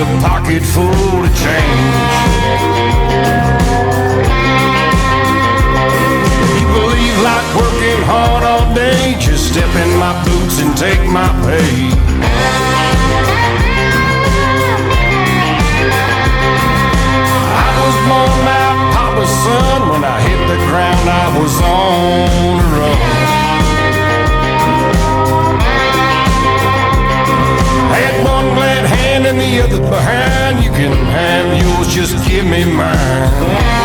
a 0.00 0.04
pocket 0.20 0.62
full 0.62 1.24
of 1.24 1.36
change. 1.36 3.37
And 29.28 29.38
the 29.38 29.62
other 29.62 29.80
behind. 29.90 30.64
You 30.64 30.70
can 30.70 30.92
have 30.92 31.46
yours, 31.62 31.88
just 31.94 32.16
give 32.28 32.46
me 32.46 32.64
mine. 32.64 33.76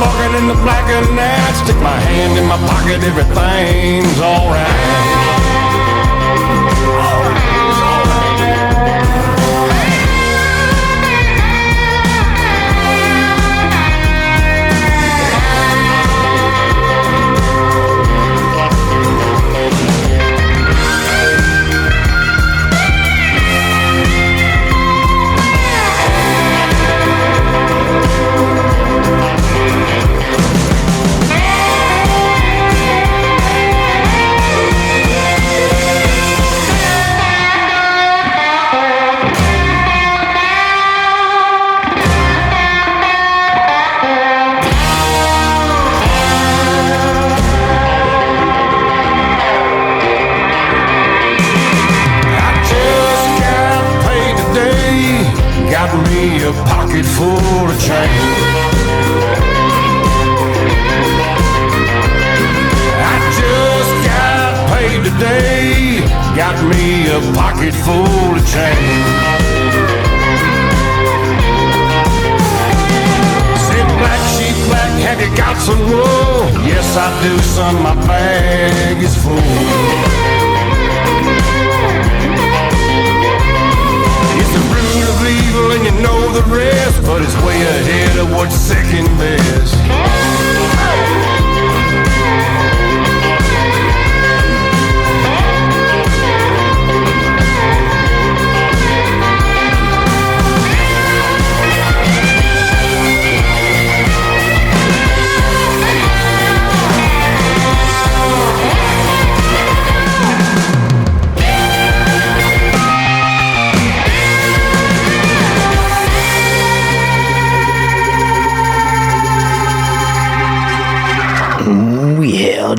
Barking 0.00 0.34
in 0.38 0.48
the 0.48 0.54
black 0.54 0.88
of 0.90 1.14
night, 1.14 1.54
stick 1.62 1.76
my 1.76 1.96
hand 1.96 2.36
in 2.36 2.46
my 2.46 2.56
pocket, 2.66 3.04
everything's 3.04 4.20
alright. 4.20 5.11
Pocket 67.62 67.74
full 67.84 68.34
of 68.34 68.42
change. 68.50 69.06
Said 73.66 73.86
black 73.98 74.22
sheep, 74.34 74.56
black, 74.66 74.90
have 75.02 75.20
you 75.20 75.30
got 75.36 75.56
some 75.58 75.80
wool? 75.80 76.50
Yes, 76.66 76.96
I 76.96 77.08
do, 77.22 77.38
son. 77.38 77.82
My 77.82 77.94
bag 78.06 79.02
is 79.02 79.16
full. 79.22 79.38
Evil 85.22 85.70
and 85.70 85.84
you 85.84 85.92
know 86.02 86.32
the 86.32 86.42
rest, 86.52 87.00
but 87.02 87.22
it's 87.22 87.36
way 87.46 87.62
ahead 87.62 88.18
of 88.18 88.32
what's 88.32 88.56
second 88.56 89.06
best. 89.18 89.76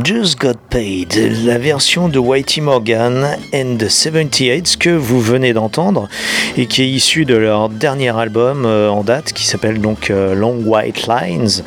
Just 0.04 0.38
Got 0.38 0.63
La 0.76 1.60
version 1.60 2.10
de 2.10 2.18
Whitey 2.18 2.60
Morgan 2.60 3.38
and 3.54 3.78
the 3.78 3.90
78 3.90 4.78
que 4.78 4.90
vous 4.90 5.22
venez 5.22 5.54
d'entendre 5.54 6.10
et 6.58 6.66
qui 6.66 6.82
est 6.82 6.90
issue 6.90 7.26
de 7.26 7.36
leur 7.36 7.70
dernier 7.70 8.10
album 8.10 8.66
euh, 8.66 8.90
en 8.90 9.04
date 9.04 9.34
qui 9.34 9.46
s'appelle 9.46 9.80
donc 9.80 10.10
euh, 10.10 10.34
Long 10.34 10.58
White 10.66 11.06
Lines. 11.06 11.64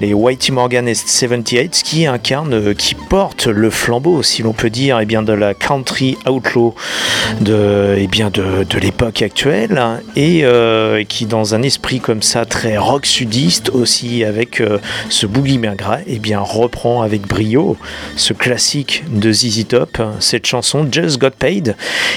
Les 0.00 0.12
Whitey 0.12 0.52
Morgan 0.52 0.88
and 0.88 0.94
78 0.94 1.82
qui 1.84 2.06
incarnent, 2.06 2.54
euh, 2.54 2.74
qui 2.74 2.96
portent 2.96 3.46
le 3.46 3.70
flambeau, 3.70 4.24
si 4.24 4.42
l'on 4.42 4.54
peut 4.54 4.70
dire, 4.70 4.98
et 4.98 5.06
bien 5.06 5.22
de 5.22 5.32
la 5.32 5.54
country 5.54 6.18
outlaw 6.28 6.74
de, 7.42 7.94
et 7.96 8.08
bien 8.08 8.30
de, 8.30 8.66
l'époque 8.80 9.22
actuelle 9.22 9.80
et 10.16 10.44
qui 11.08 11.26
dans 11.26 11.54
un 11.54 11.62
esprit 11.62 12.00
comme 12.00 12.22
ça 12.22 12.44
très 12.44 12.76
rock 12.76 13.06
sudiste 13.06 13.70
aussi 13.70 14.24
avec 14.24 14.60
ce 15.08 15.26
boogie 15.26 15.58
gras 15.58 15.98
et 16.06 16.18
bien 16.18 16.40
reprend 16.40 17.02
avec 17.02 17.28
brio 17.28 17.76
ce 18.16 18.31
classique 18.32 19.04
de 19.08 19.32
ZZ 19.32 19.66
Top 19.68 20.02
cette 20.20 20.46
chanson 20.46 20.86
Just 20.90 21.18
Got 21.18 21.30
Paid 21.38 21.76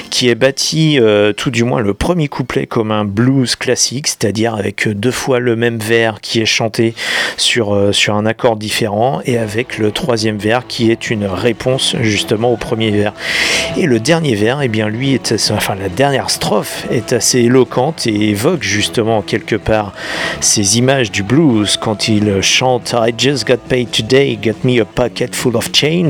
qui 0.10 0.30
est 0.30 0.36
bâtie 0.36 1.00
euh, 1.00 1.34
tout 1.34 1.52
du 1.52 1.64
moins 1.64 1.82
le 1.82 1.94
premier 1.94 2.28
couplet 2.28 2.66
comme 2.66 2.92
un 2.92 3.06
blues 3.06 3.56
classique 3.56 4.08
c'est-à-dire 4.08 4.56
avec 4.56 4.88
deux 4.88 5.12
fois 5.12 5.40
le 5.40 5.56
même 5.56 5.78
vers 5.78 6.22
qui 6.22 6.42
est 6.42 6.46
chanté 6.46 6.94
sur, 7.38 7.74
euh, 7.74 7.92
sur 7.92 8.16
un 8.16 8.26
accord 8.26 8.56
différent 8.56 9.22
et 9.26 9.38
avec 9.38 9.78
le 9.78 9.92
troisième 9.92 10.38
vers 10.38 10.68
qui 10.68 10.92
est 10.92 11.10
une 11.10 11.26
réponse 11.26 11.96
justement 12.02 12.52
au 12.52 12.58
premier 12.58 12.92
vers 12.92 13.14
et 13.78 13.86
le 13.86 14.00
dernier 14.00 14.36
vers 14.36 14.62
et 14.62 14.68
bien 14.68 14.90
lui 14.90 15.14
est 15.14 15.34
enfin 15.52 15.76
la 15.76 15.90
dernière 15.90 16.30
strophe 16.30 16.86
est 16.92 17.14
assez 17.14 17.40
éloquente 17.40 18.08
et 18.08 18.30
évoque 18.30 18.64
justement 18.64 19.22
quelque 19.22 19.56
part 19.56 19.94
ces 20.42 20.78
images 20.78 21.12
du 21.12 21.24
blues 21.24 21.78
quand 21.78 22.08
il 22.08 22.42
chante 22.42 22.94
I 22.94 23.12
just 23.12 23.46
got 23.46 23.68
paid 23.68 23.92
today, 23.92 24.36
got 24.36 24.64
me 24.64 24.80
a 24.80 24.86
pocket 24.86 25.36
full 25.36 25.56
of 25.56 25.72
change. 25.74 26.05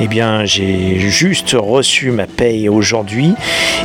Eh 0.00 0.08
bien, 0.08 0.44
j'ai 0.44 0.98
juste 0.98 1.56
reçu 1.58 2.10
ma 2.10 2.26
paye 2.26 2.68
aujourd'hui 2.68 3.34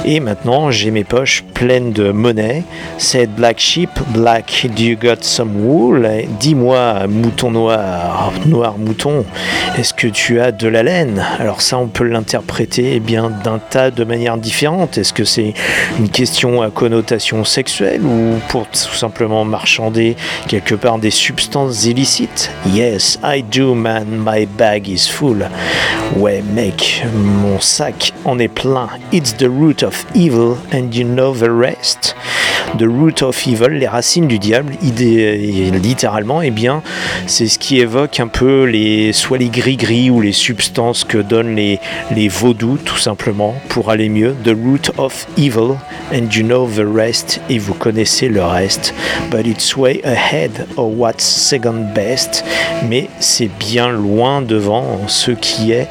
et 0.05 0.19
maintenant 0.19 0.71
j'ai 0.71 0.91
mes 0.91 1.03
poches 1.03 1.43
pleines 1.53 1.91
de 1.91 2.11
monnaie. 2.11 2.63
Said 2.97 3.31
Black 3.35 3.59
Sheep, 3.59 3.89
Black, 4.13 4.67
do 4.75 4.83
you 4.83 4.95
got 4.95 5.21
some 5.21 5.55
wool? 5.63 6.07
Dis-moi, 6.39 7.07
mouton 7.07 7.51
noir, 7.51 8.31
noir 8.45 8.77
mouton, 8.77 9.25
est-ce 9.77 9.93
que 9.93 10.07
tu 10.07 10.39
as 10.39 10.51
de 10.51 10.67
la 10.67 10.83
laine? 10.83 11.23
Alors 11.39 11.61
ça, 11.61 11.77
on 11.77 11.87
peut 11.87 12.03
l'interpréter 12.03 12.93
eh 12.95 12.99
bien 12.99 13.29
d'un 13.43 13.59
tas 13.59 13.91
de 13.91 14.03
manières 14.03 14.37
différentes. 14.37 14.97
Est-ce 14.97 15.13
que 15.13 15.23
c'est 15.23 15.53
une 15.99 16.09
question 16.09 16.61
à 16.61 16.69
connotation 16.69 17.43
sexuelle 17.45 18.01
ou 18.03 18.39
pour 18.49 18.67
tout 18.67 18.95
simplement 18.95 19.45
marchander 19.45 20.15
quelque 20.47 20.75
part 20.75 20.99
des 20.99 21.11
substances 21.11 21.85
illicites? 21.85 22.51
Yes, 22.67 23.19
I 23.23 23.43
do 23.43 23.73
man, 23.75 24.05
my 24.25 24.45
bag 24.45 24.87
is 24.87 25.07
full. 25.09 25.30
Ouais 26.17 26.43
mec, 26.53 27.03
mon 27.13 27.59
sac 27.59 28.13
en 28.25 28.39
est 28.39 28.47
plein. 28.47 28.89
It's 29.11 29.35
the 29.37 29.47
root 29.47 29.83
of 29.83 30.05
evil 30.15 30.57
and 30.73 30.93
you 30.93 31.05
know 31.05 31.33
the 31.33 31.49
rest. 31.49 32.15
The 32.77 32.87
root 32.87 33.21
of 33.21 33.47
evil, 33.47 33.71
les 33.71 33.87
racines 33.87 34.27
du 34.27 34.39
diable, 34.39 34.73
littéralement, 35.83 36.41
eh 36.41 36.51
bien, 36.51 36.81
c'est 37.27 37.47
ce 37.47 37.59
qui 37.59 37.79
évoque 37.81 38.21
un 38.21 38.27
peu 38.27 38.63
les, 38.63 39.11
soit 39.11 39.39
les 39.39 39.49
gris-gris 39.49 40.09
ou 40.09 40.21
les 40.21 40.31
substances 40.31 41.03
que 41.03 41.17
donnent 41.17 41.55
les, 41.55 41.79
les 42.15 42.29
vaudous, 42.29 42.77
tout 42.77 42.97
simplement, 42.97 43.55
pour 43.67 43.89
aller 43.89 44.07
mieux. 44.07 44.33
The 44.45 44.55
root 44.55 44.91
of 44.97 45.27
evil, 45.37 45.75
and 46.13 46.33
you 46.33 46.43
know 46.43 46.65
the 46.65 46.85
rest, 46.85 47.41
et 47.49 47.57
vous 47.57 47.73
connaissez 47.73 48.29
le 48.29 48.43
reste. 48.43 48.93
But 49.29 49.45
it's 49.45 49.75
way 49.75 49.99
ahead 50.05 50.67
of 50.77 50.93
what's 50.95 51.25
second 51.25 51.93
best, 51.93 52.45
mais 52.87 53.09
c'est 53.19 53.49
bien 53.59 53.89
loin 53.89 54.41
devant 54.41 55.09
ce 55.21 55.31
qui 55.31 55.71
est 55.71 55.87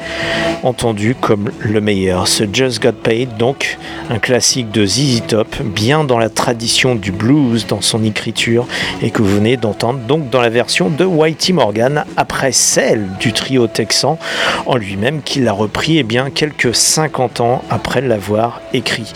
entendu 0.63 1.15
comme 1.15 1.51
le 1.59 1.79
meilleur. 1.79 2.27
Ce 2.27 2.43
Just 2.51 2.81
Got 2.81 2.91
Paid, 2.91 3.37
donc 3.37 3.77
un 4.09 4.19
classique 4.19 4.71
de 4.71 4.85
ZZ 4.85 5.23
Top, 5.25 5.55
bien 5.63 6.03
dans 6.03 6.19
la 6.19 6.29
tradition 6.29 6.95
du 6.95 7.13
blues 7.13 7.65
dans 7.65 7.79
son 7.79 8.03
écriture 8.03 8.67
et 9.01 9.09
que 9.09 9.21
vous 9.21 9.35
venez 9.35 9.55
d'entendre 9.55 9.99
donc 9.99 10.29
dans 10.29 10.41
la 10.41 10.49
version 10.49 10.89
de 10.89 11.05
Whitey 11.05 11.53
Morgan 11.53 12.03
après 12.17 12.51
celle 12.51 13.07
du 13.21 13.31
trio 13.31 13.67
texan 13.67 14.19
en 14.65 14.75
lui-même 14.75 15.21
qui 15.21 15.39
l'a 15.39 15.53
repris 15.53 15.99
eh 15.99 16.03
bien, 16.03 16.29
quelques 16.29 16.75
50 16.75 17.39
ans 17.39 17.63
après 17.69 18.01
l'avoir 18.01 18.61
écrit. 18.73 19.13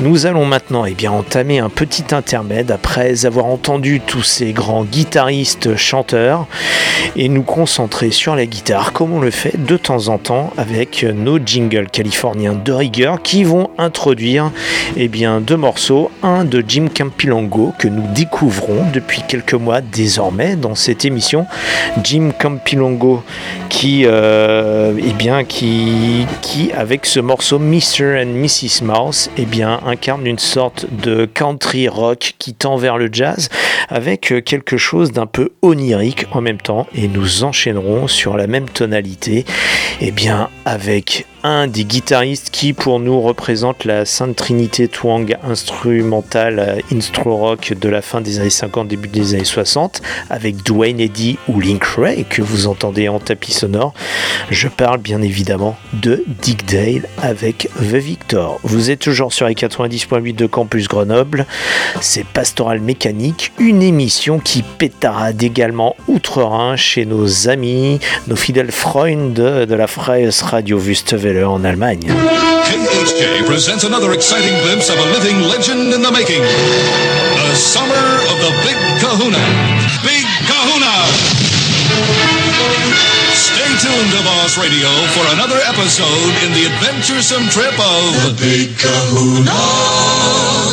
Nous 0.00 0.26
allons 0.26 0.44
maintenant 0.44 0.84
eh 0.84 0.94
bien, 0.94 1.10
entamer 1.10 1.58
un 1.58 1.70
petit 1.70 2.14
intermède 2.14 2.70
après 2.70 3.24
avoir 3.24 3.46
entendu 3.46 4.00
tous 4.06 4.22
ces 4.22 4.52
grands 4.52 4.84
guitaristes 4.84 5.76
chanteurs 5.76 6.46
et 7.16 7.28
nous 7.28 7.42
concentrer 7.42 8.10
sur 8.10 8.36
la 8.36 8.46
guitare 8.46 8.92
comme 8.92 9.12
on 9.12 9.20
le 9.20 9.30
fait 9.30 9.43
de 9.56 9.76
temps 9.76 10.08
en 10.08 10.18
temps 10.18 10.52
avec 10.56 11.04
nos 11.04 11.38
jingles 11.38 11.88
californiens 11.90 12.54
de 12.54 12.72
rigueur 12.72 13.22
qui 13.22 13.44
vont 13.44 13.70
introduire 13.78 14.50
eh 14.96 15.08
bien, 15.08 15.40
deux 15.40 15.56
morceaux, 15.56 16.10
un 16.22 16.44
de 16.44 16.64
Jim 16.66 16.88
Campilongo 16.94 17.72
que 17.78 17.88
nous 17.88 18.06
découvrons 18.14 18.84
depuis 18.92 19.22
quelques 19.26 19.54
mois 19.54 19.80
désormais 19.80 20.56
dans 20.56 20.74
cette 20.74 21.04
émission. 21.04 21.46
Jim 22.02 22.30
Campilongo 22.38 23.22
qui, 23.68 24.02
euh, 24.06 24.94
eh 24.98 25.12
bien, 25.12 25.44
qui, 25.44 26.26
qui, 26.42 26.72
avec 26.72 27.06
ce 27.06 27.20
morceau 27.20 27.58
Mr. 27.58 28.22
and 28.22 28.34
Mrs. 28.34 28.82
Mouse, 28.82 29.30
eh 29.36 29.46
bien, 29.46 29.80
incarne 29.86 30.26
une 30.26 30.38
sorte 30.38 30.86
de 31.02 31.26
country 31.26 31.88
rock 31.88 32.34
qui 32.38 32.54
tend 32.54 32.76
vers 32.76 32.98
le 32.98 33.08
jazz 33.12 33.48
avec 33.88 34.34
quelque 34.44 34.76
chose 34.76 35.12
d'un 35.12 35.26
peu 35.26 35.50
onirique 35.62 36.26
en 36.32 36.40
même 36.40 36.58
temps 36.60 36.86
et 36.94 37.08
nous 37.08 37.44
enchaînerons 37.44 38.08
sur 38.08 38.36
la 38.36 38.46
même 38.46 38.68
tonalité 38.68 39.33
eh 40.00 40.10
bien, 40.10 40.48
avec 40.64 41.26
un 41.44 41.66
des 41.66 41.84
guitaristes 41.84 42.48
qui 42.50 42.72
pour 42.72 42.98
nous 42.98 43.20
représente 43.20 43.84
la 43.84 44.06
sainte 44.06 44.34
trinité 44.34 44.88
twang 44.88 45.36
instrumentale 45.42 46.58
euh, 46.58 46.80
instro 46.90 47.36
rock 47.36 47.74
de 47.78 47.88
la 47.90 48.00
fin 48.00 48.22
des 48.22 48.40
années 48.40 48.48
50 48.48 48.88
début 48.88 49.08
des 49.08 49.34
années 49.34 49.44
60 49.44 50.00
avec 50.30 50.62
Dwayne 50.62 51.00
Eddy 51.00 51.36
ou 51.48 51.60
Link 51.60 51.84
Ray 51.84 52.24
que 52.24 52.40
vous 52.40 52.66
entendez 52.66 53.10
en 53.10 53.20
tapis 53.20 53.52
sonore. 53.52 53.92
Je 54.50 54.68
parle 54.68 54.98
bien 54.98 55.20
évidemment 55.20 55.76
de 55.92 56.24
Dick 56.40 56.64
Dale 56.64 57.06
avec 57.20 57.68
The 57.78 57.96
Victor. 57.96 58.58
Vous 58.62 58.90
êtes 58.90 59.00
toujours 59.00 59.34
sur 59.34 59.46
les 59.46 59.54
90.8 59.54 60.34
de 60.34 60.46
Campus 60.46 60.88
Grenoble. 60.88 61.44
C'est 62.00 62.24
Pastoral 62.24 62.80
Mécanique 62.80 63.52
une 63.58 63.82
émission 63.82 64.38
qui 64.38 64.62
pétarade 64.62 65.42
également 65.42 65.94
outre-Rhin 66.08 66.76
chez 66.76 67.04
nos 67.04 67.50
amis 67.50 68.00
nos 68.28 68.36
fidèles 68.36 68.72
Freunde 69.24 69.64
de 69.66 69.74
la 69.74 69.86
Freies 69.86 70.42
Radio 70.42 70.76
Wüstewelle 70.78 71.46
en 71.46 71.64
Allemagne. 71.64 72.12
KHJ 72.68 73.46
presents 73.46 73.84
another 73.84 74.12
exciting 74.12 74.52
glimpse 74.60 74.90
of 74.90 74.98
a 74.98 75.06
living 75.16 75.40
legend 75.48 75.94
in 75.94 76.02
the 76.02 76.10
making. 76.12 76.42
The 76.42 77.56
summer 77.56 78.20
of 78.28 78.36
the 78.44 78.52
Big 78.60 78.76
Kahuna. 79.00 79.40
Big 80.04 80.26
Kahuna! 80.44 81.08
Stay 83.32 83.70
tuned 83.80 84.12
to 84.12 84.20
Boss 84.24 84.58
Radio 84.58 84.92
for 85.16 85.24
another 85.32 85.58
episode 85.72 86.34
in 86.44 86.52
the 86.52 86.68
adventuresome 86.68 87.48
trip 87.48 87.72
of 87.80 88.12
the 88.28 88.36
Big 88.44 88.76
Kahuna. 88.76 89.56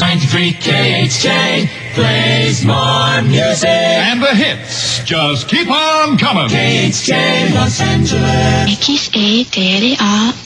93 0.01 0.53
KHJ 0.59 1.69
plays 1.95 2.65
more 2.65 3.21
music. 3.21 3.69
And 3.69 4.21
the 4.21 4.35
hits 4.35 4.90
just 5.05 5.47
keep 5.47 5.69
on 5.69 6.17
coming. 6.17 6.47
KHJ 6.47 7.53
Los 7.53 7.79
Angeles. 7.81 8.69
XETRA 8.69 9.97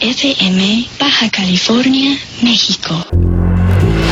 FM 0.01 0.87
Baja 0.99 1.29
California, 1.29 2.17
México. 2.43 4.04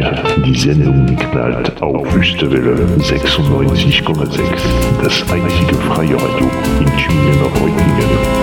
Mechanik. 0.00 0.44
Die 0.44 0.58
Sendung 0.58 1.16
knallt 1.16 1.82
auf 1.82 2.14
Wüstewelle 2.14 2.74
96,6. 2.98 4.42
Das 5.02 5.22
einzige 5.30 5.74
freie 5.74 6.14
Radio 6.14 6.50
in 6.80 6.86
Tübingen 6.96 7.42
auf 7.44 7.60
Reutlingen. 7.60 8.39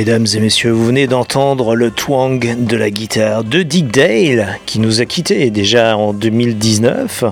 Mesdames 0.00 0.26
et 0.34 0.40
messieurs, 0.40 0.70
vous 0.70 0.86
venez 0.86 1.06
d'entendre 1.06 1.76
le 1.76 1.90
twang 1.90 2.56
de 2.58 2.76
la 2.78 2.90
guitare 2.90 3.44
de 3.44 3.62
Dick 3.62 3.88
Dale, 3.88 4.58
qui 4.64 4.78
nous 4.78 5.02
a 5.02 5.04
quittés 5.04 5.50
déjà 5.50 5.94
en 5.94 6.14
2019 6.14 7.24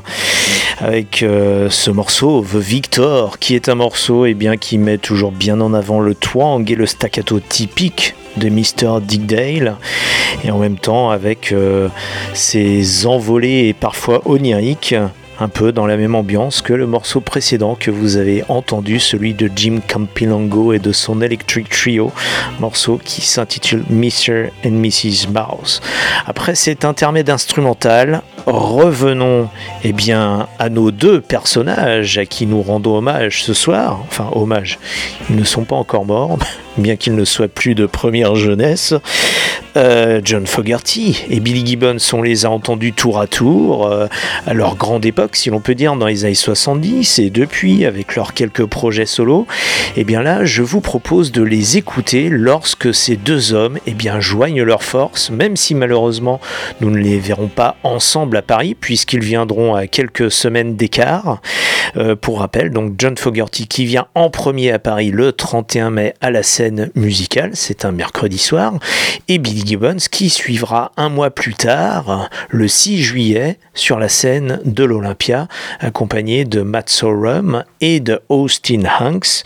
avec 0.78 1.22
euh, 1.22 1.70
ce 1.70 1.90
morceau 1.90 2.42
The 2.42 2.56
Victor, 2.56 3.38
qui 3.38 3.54
est 3.54 3.70
un 3.70 3.74
morceau 3.74 4.26
eh 4.26 4.34
bien, 4.34 4.58
qui 4.58 4.76
met 4.76 4.98
toujours 4.98 5.32
bien 5.32 5.62
en 5.62 5.72
avant 5.72 6.00
le 6.00 6.14
twang 6.14 6.70
et 6.70 6.74
le 6.74 6.84
staccato 6.84 7.40
typique 7.40 8.14
de 8.36 8.50
Mr. 8.50 9.00
Dick 9.00 9.24
Dale, 9.24 9.76
et 10.44 10.50
en 10.50 10.58
même 10.58 10.76
temps 10.76 11.08
avec 11.08 11.52
euh, 11.52 11.88
ses 12.34 13.06
envolées 13.06 13.68
et 13.68 13.72
parfois 13.72 14.20
oniriques 14.26 14.94
un 15.40 15.48
peu 15.48 15.72
dans 15.72 15.86
la 15.86 15.96
même 15.96 16.14
ambiance 16.14 16.62
que 16.62 16.72
le 16.72 16.86
morceau 16.86 17.20
précédent 17.20 17.76
que 17.78 17.90
vous 17.90 18.16
avez 18.16 18.44
entendu, 18.48 18.98
celui 18.98 19.34
de 19.34 19.50
Jim 19.54 19.80
Campilongo 19.86 20.72
et 20.72 20.78
de 20.78 20.92
son 20.92 21.20
Electric 21.20 21.68
Trio, 21.68 22.12
morceau 22.60 23.00
qui 23.02 23.20
s'intitule 23.20 23.84
Mr. 23.90 24.50
and 24.64 24.72
Mrs. 24.72 25.28
Mouse. 25.32 25.80
Après 26.26 26.54
cet 26.54 26.84
intermède 26.84 27.30
instrumental, 27.30 28.22
revenons 28.46 29.48
eh 29.84 29.92
bien, 29.92 30.48
à 30.58 30.68
nos 30.68 30.90
deux 30.90 31.20
personnages 31.20 32.18
à 32.18 32.26
qui 32.26 32.46
nous 32.46 32.62
rendons 32.62 32.96
hommage 32.96 33.42
ce 33.42 33.54
soir. 33.54 34.00
Enfin, 34.08 34.28
hommage, 34.32 34.78
ils 35.30 35.36
ne 35.36 35.44
sont 35.44 35.64
pas 35.64 35.76
encore 35.76 36.04
morts, 36.04 36.38
bien 36.78 36.96
qu'ils 36.96 37.14
ne 37.14 37.24
soient 37.24 37.48
plus 37.48 37.74
de 37.74 37.86
première 37.86 38.34
jeunesse. 38.34 38.94
Euh, 39.76 40.20
John 40.24 40.46
Fogerty 40.46 41.24
et 41.30 41.40
Billy 41.40 41.64
Gibbons, 41.64 41.98
on 42.12 42.22
les 42.22 42.46
a 42.46 42.50
entendus 42.50 42.92
tour 42.92 43.20
à 43.20 43.26
tour 43.26 43.86
euh, 43.86 44.06
à 44.46 44.54
leur 44.54 44.76
grande 44.76 45.04
époque, 45.04 45.27
si 45.36 45.50
l'on 45.50 45.60
peut 45.60 45.74
dire, 45.74 45.94
dans 45.96 46.06
les 46.06 46.24
années 46.24 46.34
70 46.34 47.18
et 47.18 47.30
depuis, 47.30 47.84
avec 47.84 48.14
leurs 48.16 48.34
quelques 48.34 48.66
projets 48.66 49.06
solo. 49.06 49.46
Et 49.96 50.04
bien 50.04 50.22
là, 50.22 50.44
je 50.44 50.62
vous 50.62 50.80
propose 50.80 51.32
de 51.32 51.42
les 51.42 51.76
écouter 51.76 52.28
lorsque 52.28 52.94
ces 52.94 53.16
deux 53.16 53.52
hommes 53.52 53.78
eh 53.86 53.94
bien, 53.94 54.20
joignent 54.20 54.62
leurs 54.62 54.82
forces, 54.82 55.30
même 55.30 55.56
si 55.56 55.74
malheureusement 55.74 56.40
nous 56.80 56.90
ne 56.90 56.98
les 56.98 57.18
verrons 57.18 57.48
pas 57.48 57.76
ensemble 57.82 58.36
à 58.36 58.42
Paris, 58.42 58.76
puisqu'ils 58.78 59.24
viendront 59.24 59.74
à 59.74 59.86
quelques 59.86 60.30
semaines 60.30 60.76
d'écart. 60.76 61.40
Euh, 61.96 62.16
pour 62.16 62.40
rappel, 62.40 62.70
donc 62.70 62.94
John 62.98 63.16
Fogerty 63.16 63.66
qui 63.66 63.86
vient 63.86 64.06
en 64.14 64.30
premier 64.30 64.72
à 64.72 64.78
Paris 64.78 65.10
le 65.10 65.32
31 65.32 65.90
mai 65.90 66.14
à 66.20 66.30
la 66.30 66.42
scène 66.42 66.90
musicale, 66.94 67.52
c'est 67.54 67.84
un 67.84 67.92
mercredi 67.92 68.38
soir, 68.38 68.74
et 69.28 69.38
Billy 69.38 69.62
Gibbons 69.64 69.96
qui 70.10 70.28
suivra 70.28 70.92
un 70.96 71.08
mois 71.08 71.30
plus 71.30 71.54
tard, 71.54 72.28
le 72.50 72.68
6 72.68 73.02
juillet, 73.02 73.58
sur 73.74 73.98
la 73.98 74.08
scène 74.08 74.60
de 74.64 74.84
l'Olympia, 74.84 75.17
accompagné 75.80 76.44
de 76.44 76.62
Matt 76.62 76.88
Sorum 76.88 77.64
et 77.80 78.00
de 78.00 78.20
Austin 78.28 78.82
Hanks, 78.98 79.44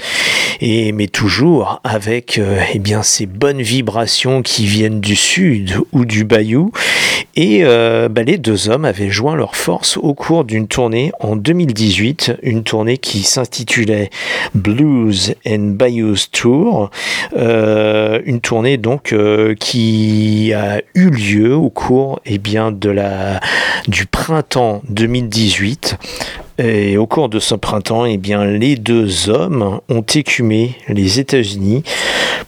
et 0.64 0.92
mais 0.92 1.08
toujours 1.08 1.80
avec 1.82 2.38
euh, 2.38 2.60
eh 2.72 2.78
bien 2.78 3.02
ces 3.02 3.26
bonnes 3.26 3.60
vibrations 3.60 4.42
qui 4.42 4.64
viennent 4.64 5.00
du 5.00 5.16
sud 5.16 5.76
ou 5.90 6.04
du 6.04 6.24
bayou. 6.24 6.70
Et 7.34 7.60
euh, 7.62 8.08
bah, 8.08 8.22
les 8.22 8.38
deux 8.38 8.68
hommes 8.68 8.84
avaient 8.84 9.10
joint 9.10 9.34
leurs 9.34 9.56
forces 9.56 9.96
au 9.96 10.14
cours 10.14 10.44
d'une 10.44 10.68
tournée 10.68 11.10
en 11.18 11.34
2018, 11.34 12.34
une 12.42 12.62
tournée 12.62 12.98
qui 12.98 13.22
s'intitulait 13.22 14.10
Blues 14.54 15.34
and 15.46 15.72
Bayous 15.74 16.28
Tour, 16.30 16.90
euh, 17.36 18.20
une 18.24 18.40
tournée 18.40 18.76
donc 18.76 19.14
qui 19.58 20.52
a 20.52 20.80
eu 20.94 21.10
lieu 21.10 21.56
au 21.56 21.70
cours 21.70 22.20
eh 22.24 22.38
bien, 22.38 22.70
de 22.70 22.90
la, 22.90 23.40
du 23.88 24.06
printemps 24.06 24.82
2018. 24.90 25.96
Et 26.58 26.96
au 26.98 27.06
cours 27.06 27.28
de 27.28 27.38
ce 27.38 27.54
printemps, 27.54 28.04
eh 28.04 28.18
bien, 28.18 28.44
les 28.44 28.76
deux 28.76 29.30
hommes 29.30 29.80
ont 29.88 30.02
écumé 30.02 30.76
les 30.88 31.18
États-Unis 31.18 31.82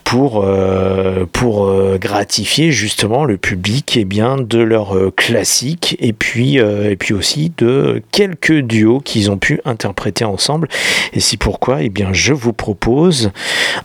pour, 0.03 0.43
euh, 0.45 1.25
pour 1.31 1.65
euh, 1.65 1.97
gratifier 1.99 2.71
justement 2.71 3.25
le 3.25 3.37
public 3.37 3.97
eh 3.97 4.05
bien, 4.05 4.37
de 4.37 4.59
leurs 4.59 4.95
euh, 4.95 5.11
classiques 5.11 5.97
et 5.99 6.13
puis, 6.13 6.57
et 6.57 6.95
puis 6.95 7.13
aussi 7.13 7.51
de 7.57 8.01
quelques 8.11 8.59
duos 8.59 8.99
qu'ils 8.99 9.31
ont 9.31 9.37
pu 9.37 9.59
interpréter 9.65 10.23
ensemble. 10.23 10.67
Et 11.13 11.19
c'est 11.19 11.37
pourquoi 11.37 11.81
eh 11.81 11.89
bien, 11.89 12.13
je 12.13 12.33
vous 12.33 12.53
propose 12.53 13.31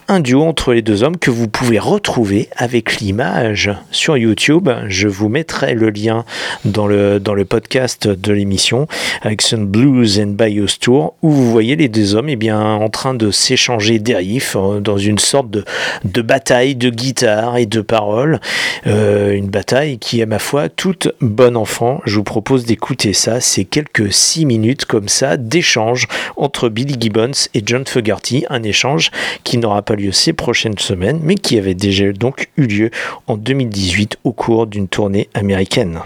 un 0.08 0.20
duo 0.20 0.42
entre 0.42 0.74
les 0.74 0.82
deux 0.82 1.02
hommes 1.02 1.16
que 1.16 1.30
vous 1.30 1.48
pouvez 1.48 1.78
retrouver 1.78 2.48
avec 2.56 2.96
l'image 2.96 3.70
sur 3.90 4.16
YouTube. 4.16 4.68
Je 4.88 5.08
vous 5.08 5.28
mettrai 5.28 5.74
le 5.74 5.90
lien 5.90 6.24
dans 6.64 6.86
le, 6.86 7.18
dans 7.18 7.34
le 7.34 7.44
podcast 7.44 8.06
de 8.06 8.32
l'émission 8.32 8.86
avec 9.22 9.40
Blues 9.54 10.09
and 10.18 10.28
Bayous 10.28 10.78
Tour 10.80 11.14
où 11.22 11.30
vous 11.30 11.50
voyez 11.50 11.76
les 11.76 11.88
deux 11.88 12.14
hommes 12.14 12.28
eh 12.28 12.36
bien, 12.36 12.60
en 12.60 12.88
train 12.88 13.14
de 13.14 13.30
s'échanger 13.30 13.98
des 13.98 14.16
riffs 14.16 14.56
euh, 14.56 14.80
dans 14.80 14.98
une 14.98 15.18
sorte 15.18 15.50
de, 15.50 15.64
de 16.04 16.22
bataille 16.22 16.74
de 16.74 16.90
guitare 16.90 17.56
et 17.58 17.66
de 17.66 17.80
paroles. 17.80 18.40
Euh, 18.86 19.32
une 19.32 19.48
bataille 19.48 19.98
qui 19.98 20.20
est, 20.20 20.26
ma 20.26 20.38
foi, 20.38 20.68
toute 20.68 21.08
bonne 21.20 21.56
enfant. 21.56 22.00
Je 22.04 22.16
vous 22.16 22.24
propose 22.24 22.64
d'écouter 22.64 23.12
ça. 23.12 23.40
C'est 23.40 23.64
quelques 23.64 24.12
six 24.12 24.46
minutes 24.46 24.84
comme 24.84 25.08
ça 25.08 25.36
d'échange 25.36 26.06
entre 26.36 26.68
Billy 26.68 26.96
Gibbons 26.98 27.48
et 27.54 27.62
John 27.64 27.86
Fogerty. 27.86 28.44
Un 28.48 28.62
échange 28.62 29.10
qui 29.44 29.58
n'aura 29.58 29.82
pas 29.82 29.94
lieu 29.94 30.12
ces 30.12 30.32
prochaines 30.32 30.78
semaines, 30.78 31.20
mais 31.22 31.34
qui 31.34 31.58
avait 31.58 31.74
déjà 31.74 32.12
donc 32.12 32.48
eu 32.56 32.66
lieu 32.66 32.90
en 33.26 33.36
2018 33.36 34.18
au 34.24 34.32
cours 34.32 34.66
d'une 34.66 34.88
tournée 34.88 35.28
américaine. 35.34 36.00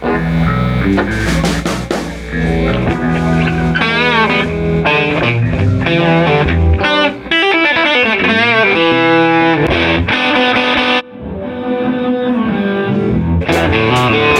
Thank 5.96 6.48
you. 14.28 14.33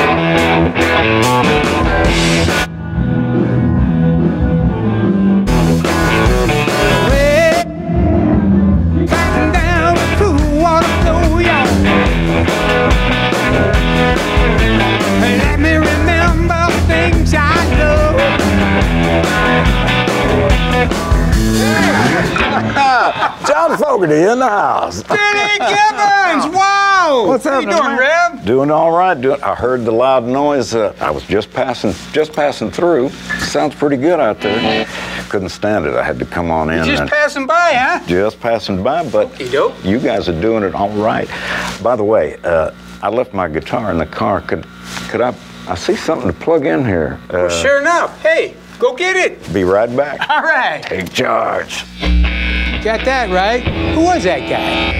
Know. 24.01 24.07
John 24.07 24.09
Fogerty 24.09 24.31
in 24.31 24.39
the 24.39 24.49
house. 24.49 25.03
Billy 25.03 25.59
Gibbons, 25.59 26.47
Wow! 26.57 27.25
What's 27.27 27.45
How 27.45 27.61
you 27.61 27.69
happening, 27.69 27.77
doing, 27.77 27.97
man? 27.97 28.37
Rev? 28.37 28.45
Doing 28.47 28.71
all 28.71 28.93
right. 28.93 29.21
Doing. 29.21 29.43
I 29.43 29.55
heard 29.55 29.85
the 29.85 29.93
loud 29.93 30.25
noise. 30.25 30.75
Uh, 30.75 30.95
I 31.01 31.11
was 31.11 31.25
just 31.25 31.51
passing, 31.53 31.93
just 32.13 32.33
passing 32.33 32.71
through. 32.71 33.11
Sounds 33.41 33.75
pretty 33.75 33.97
good 33.97 34.21
out 34.21 34.41
there. 34.41 34.87
Couldn't 35.29 35.49
stand 35.51 35.87
it. 35.87 35.95
I 35.95 36.03
had 36.03 36.19
to 36.19 36.25
come 36.27 36.51
on 36.51 36.71
in. 36.71 36.85
Just 36.85 37.03
and- 37.03 37.11
passing 37.11 37.47
by, 37.47 37.73
huh? 37.75 38.01
just 38.07 38.41
passing 38.41 38.83
by, 38.83 39.09
but 39.09 39.39
you 39.41 39.99
guys 40.01 40.29
are 40.29 40.41
doing 40.41 40.63
it 40.63 40.75
all 40.75 40.91
right. 40.91 41.29
By 41.83 41.97
the 41.97 42.05
way, 42.05 42.37
uh, 42.45 42.71
I 43.03 43.09
left 43.09 43.35
my 43.35 43.49
guitar 43.49 43.91
in 43.91 43.99
the 43.99 44.07
car. 44.07 44.41
Could, 44.41 44.67
could 45.09 45.21
I? 45.21 45.35
I 45.67 45.75
see 45.77 45.97
something 45.97 46.27
to 46.31 46.35
plug 46.39 46.67
in 46.67 46.85
here. 46.85 47.19
Uh, 47.31 47.49
Sure 47.49 47.81
enough. 47.81 48.21
Hey, 48.21 48.55
go 48.79 48.95
get 48.95 49.17
it. 49.17 49.53
Be 49.53 49.65
right 49.65 49.95
back. 49.97 50.29
All 50.29 50.43
right. 50.43 50.83
Take 50.83 51.11
charge. 51.13 51.85
Got 52.85 53.07
that 53.07 53.31
right. 53.31 53.63
Who 53.95 54.03
was 54.03 54.25
that 54.25 54.41
guy? 54.41 54.93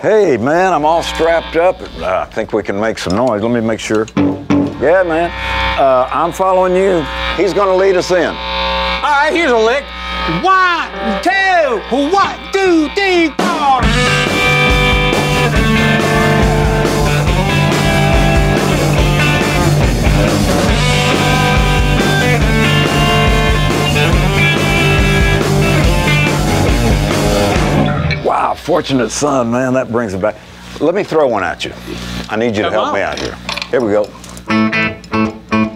Hey, 0.00 0.36
man, 0.36 0.72
I'm 0.72 0.84
all 0.84 1.02
strapped 1.02 1.56
up. 1.56 1.82
Uh, 1.98 2.20
I 2.20 2.26
think 2.26 2.52
we 2.52 2.62
can 2.62 2.78
make 2.78 2.96
some 2.96 3.16
noise. 3.16 3.42
Let 3.42 3.50
me 3.50 3.60
make 3.60 3.80
sure. 3.80 4.06
Yeah, 4.80 5.02
man. 5.02 5.28
Uh, 5.76 6.08
I'm 6.12 6.30
following 6.30 6.76
you. 6.76 7.04
He's 7.36 7.52
going 7.52 7.66
to 7.66 7.74
lead 7.74 7.96
us 7.96 8.12
in. 8.12 8.28
All 8.28 8.34
right, 9.02 9.32
here's 9.32 9.50
a 9.50 9.56
lick. 9.56 9.82
One, 10.40 10.88
two, 11.20 12.12
one, 12.14 12.38
two, 12.52 12.88
three, 12.94 13.26
four. 13.30 13.82
Wow, 28.24 28.54
fortunate 28.54 29.10
son, 29.10 29.50
man. 29.50 29.74
That 29.74 29.90
brings 29.90 30.14
it 30.14 30.20
back. 30.20 30.36
Let 30.80 30.94
me 30.94 31.02
throw 31.02 31.26
one 31.26 31.42
at 31.42 31.64
you. 31.64 31.72
I 32.30 32.36
need 32.36 32.56
you 32.56 32.62
to 32.62 32.70
help 32.70 32.88
on. 32.88 32.94
me 32.94 33.00
out 33.00 33.18
here. 33.18 33.34
Here 33.70 33.80
we 33.80 33.90
go. 33.90 34.08
Oh, 34.50 35.67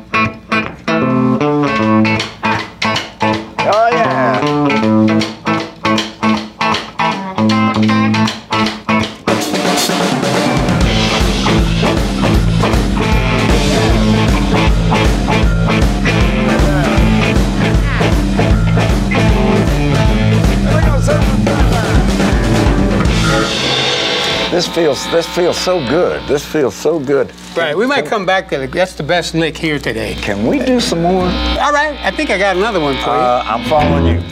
feels 24.75 25.11
this 25.11 25.27
feels 25.27 25.59
so 25.59 25.87
good. 25.89 26.27
This 26.27 26.45
feels 26.45 26.75
so 26.75 26.99
good. 26.99 27.33
Right, 27.57 27.77
we 27.77 27.87
might 27.87 28.07
come 28.07 28.25
back 28.25 28.49
to 28.51 28.59
the, 28.59 28.67
that's 28.67 28.95
the 28.95 29.03
best 29.03 29.35
lick 29.35 29.57
here 29.57 29.79
today. 29.79 30.15
Can 30.15 30.47
we 30.47 30.59
do 30.65 30.81
some 30.81 31.03
more? 31.03 31.25
All 31.25 31.73
right, 31.73 31.97
I 32.01 32.11
think 32.11 32.31
I 32.31 32.39
got 32.39 32.57
another 32.57 32.81
one 32.81 32.95
for 32.97 33.11
Uh, 33.11 33.43
I'm 33.45 33.65
following 33.69 34.07
you. 34.07 34.23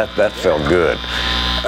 That 0.00 0.16
that 0.16 0.32
felt 0.32 0.66
good. 0.66 0.96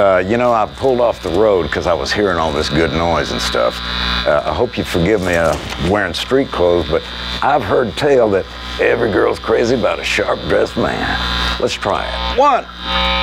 Uh, 0.00 0.24
you 0.26 0.38
know, 0.38 0.54
I 0.54 0.64
pulled 0.64 1.02
off 1.02 1.22
the 1.22 1.28
road 1.28 1.64
because 1.64 1.86
I 1.86 1.92
was 1.92 2.10
hearing 2.10 2.38
all 2.38 2.50
this 2.50 2.70
good 2.70 2.90
noise 2.92 3.30
and 3.30 3.38
stuff. 3.42 3.78
Uh, 4.26 4.42
I 4.46 4.54
hope 4.54 4.78
you 4.78 4.84
forgive 4.84 5.20
me 5.20 5.34
uh, 5.34 5.54
wearing 5.90 6.14
street 6.14 6.48
clothes, 6.48 6.88
but 6.88 7.02
I've 7.42 7.62
heard 7.62 7.94
tell 7.94 8.30
that 8.30 8.46
every 8.80 9.12
girl's 9.12 9.38
crazy 9.38 9.74
about 9.74 10.00
a 10.00 10.04
sharp-dressed 10.04 10.78
man. 10.78 11.60
Let's 11.60 11.74
try 11.74 12.06
it. 12.06 12.38
One, 12.38 12.64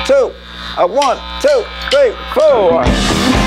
two, 0.06 0.32
uh, 0.78 0.86
one, 0.86 1.18
two, 1.42 1.64
three, 1.90 2.14
four. 2.32 3.39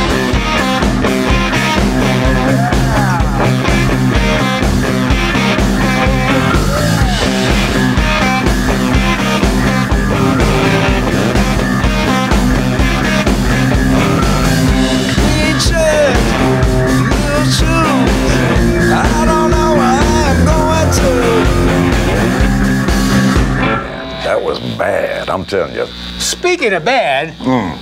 I'm 25.33 25.45
telling 25.45 25.73
you. 25.75 25.87
Speaking 26.19 26.73
of 26.73 26.85
bad, 26.85 27.33
Mm. 27.39 27.75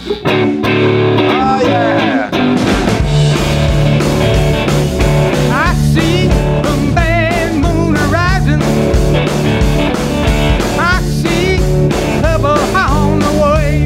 Oh 1.44 1.62
yeah. 1.68 2.30
I 5.52 5.74
see 5.94 6.28
a 6.28 6.96
bad 6.96 7.54
moon 7.56 7.96
rising. 8.10 8.62
I 10.80 11.02
see 11.04 11.58
trouble 12.22 12.58
on 12.74 13.20
the 13.20 13.32
way. 13.44 13.86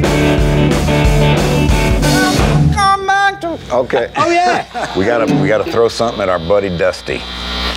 Come 2.72 3.06
back 3.08 3.40
to 3.40 3.58
Okay. 3.74 4.12
Oh 4.16 4.30
yeah. 4.30 4.94
we 4.96 5.04
gotta 5.04 5.26
we 5.42 5.48
gotta 5.48 5.70
throw 5.72 5.88
something 5.88 6.20
at 6.22 6.28
our 6.28 6.38
buddy 6.38 6.68
Dusty, 6.78 7.20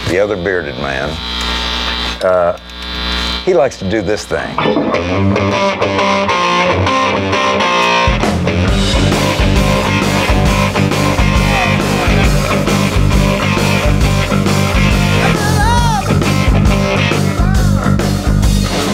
the 0.09 0.19
other 0.19 0.35
bearded 0.35 0.75
man. 0.75 1.09
Uh, 2.23 2.59
he 3.45 3.53
likes 3.53 3.77
to 3.77 3.89
do 3.89 4.01
this 4.01 4.25
thing. 4.25 4.55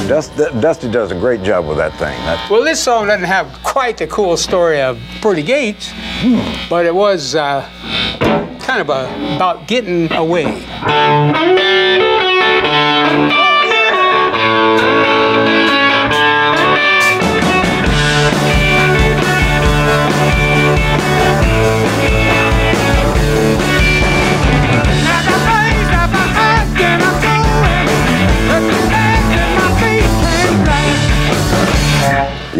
Dust, 0.07 0.37
Dusty 0.61 0.89
does 0.89 1.11
a 1.11 1.15
great 1.15 1.41
job 1.41 1.67
with 1.67 1.77
that 1.77 1.91
thing. 1.93 2.15
That, 2.25 2.49
Well, 2.49 2.63
this 2.63 2.81
song 2.81 3.07
doesn't 3.07 3.25
have 3.25 3.51
quite 3.63 3.97
the 3.97 4.05
cool 4.07 4.37
story 4.37 4.79
of 4.79 5.01
Pretty 5.19 5.41
Gates, 5.41 5.91
but 6.69 6.85
it 6.85 6.93
was 6.93 7.33
uh, 7.33 7.67
kind 8.61 8.81
of 8.81 8.89
a, 8.89 9.35
about 9.35 9.67
getting 9.67 10.11
away. 10.13 10.45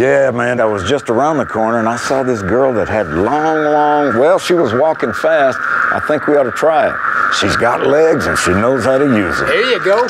Yeah, 0.06 0.30
man, 0.30 0.60
I 0.60 0.66
was 0.66 0.88
just 0.88 1.10
around 1.10 1.38
the 1.38 1.48
corner 1.48 1.80
and 1.80 1.90
I 1.90 1.96
saw 1.96 2.22
this 2.22 2.44
girl 2.44 2.72
that 2.74 2.88
had 2.88 3.08
long, 3.08 3.64
long, 3.64 4.20
well, 4.20 4.38
she 4.38 4.54
was 4.54 4.72
walking 4.72 5.12
fast. 5.12 5.58
I 5.60 6.00
think 6.08 6.28
we 6.28 6.38
ought 6.38 6.44
to 6.44 6.52
try 6.52 6.90
it. 6.90 6.96
She's 7.40 7.56
got 7.56 7.88
legs 7.88 8.28
and 8.28 8.38
she 8.38 8.52
knows 8.52 8.86
how 8.86 9.00
to 9.00 9.06
use 9.06 9.42
it. 9.42 9.48
There 9.48 9.72
you 9.72 9.84
go. 9.84 10.08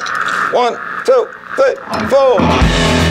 One, 0.51 0.75
two, 1.05 1.29
three, 1.55 1.75
four. 2.09 3.04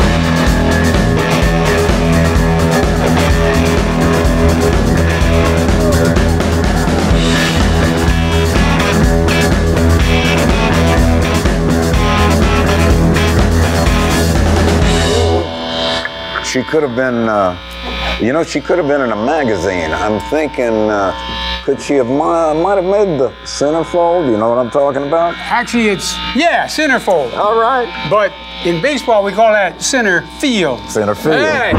She 16.55 16.63
could 16.63 16.85
have 16.85 16.95
been, 16.95 17.29
uh, 17.29 17.59
you 18.21 18.33
know, 18.33 18.45
she 18.45 18.61
could 18.61 18.79
have 18.79 18.87
been 18.87 19.01
in 19.01 19.11
a 19.11 19.17
magazine. 19.17 19.91
I'm 19.91 20.21
thinking, 20.31 20.89
uh, 20.89 21.13
Could 21.65 21.81
she 21.83 21.95
have 21.95 22.07
mi- 22.07 22.63
might 22.63 22.77
have 22.77 22.85
made 22.85 23.19
the 23.19 23.31
centerfold? 23.43 24.31
You 24.31 24.37
know 24.37 24.51
what 24.51 24.59
I'm 24.59 24.71
talking 24.71 25.03
about? 25.03 25.35
Actually, 25.37 25.89
it's, 25.89 26.15
yeah, 26.37 26.67
centerfold. 26.67 27.35
All 27.37 27.59
right. 27.59 27.89
But 28.09 28.33
in 28.65 28.81
baseball, 28.81 29.25
we 29.25 29.33
call 29.33 29.51
that 29.53 29.83
center 29.83 30.23
field. 30.39 30.79
Center 30.89 31.17
field. 31.17 31.41
Hey. 31.41 31.73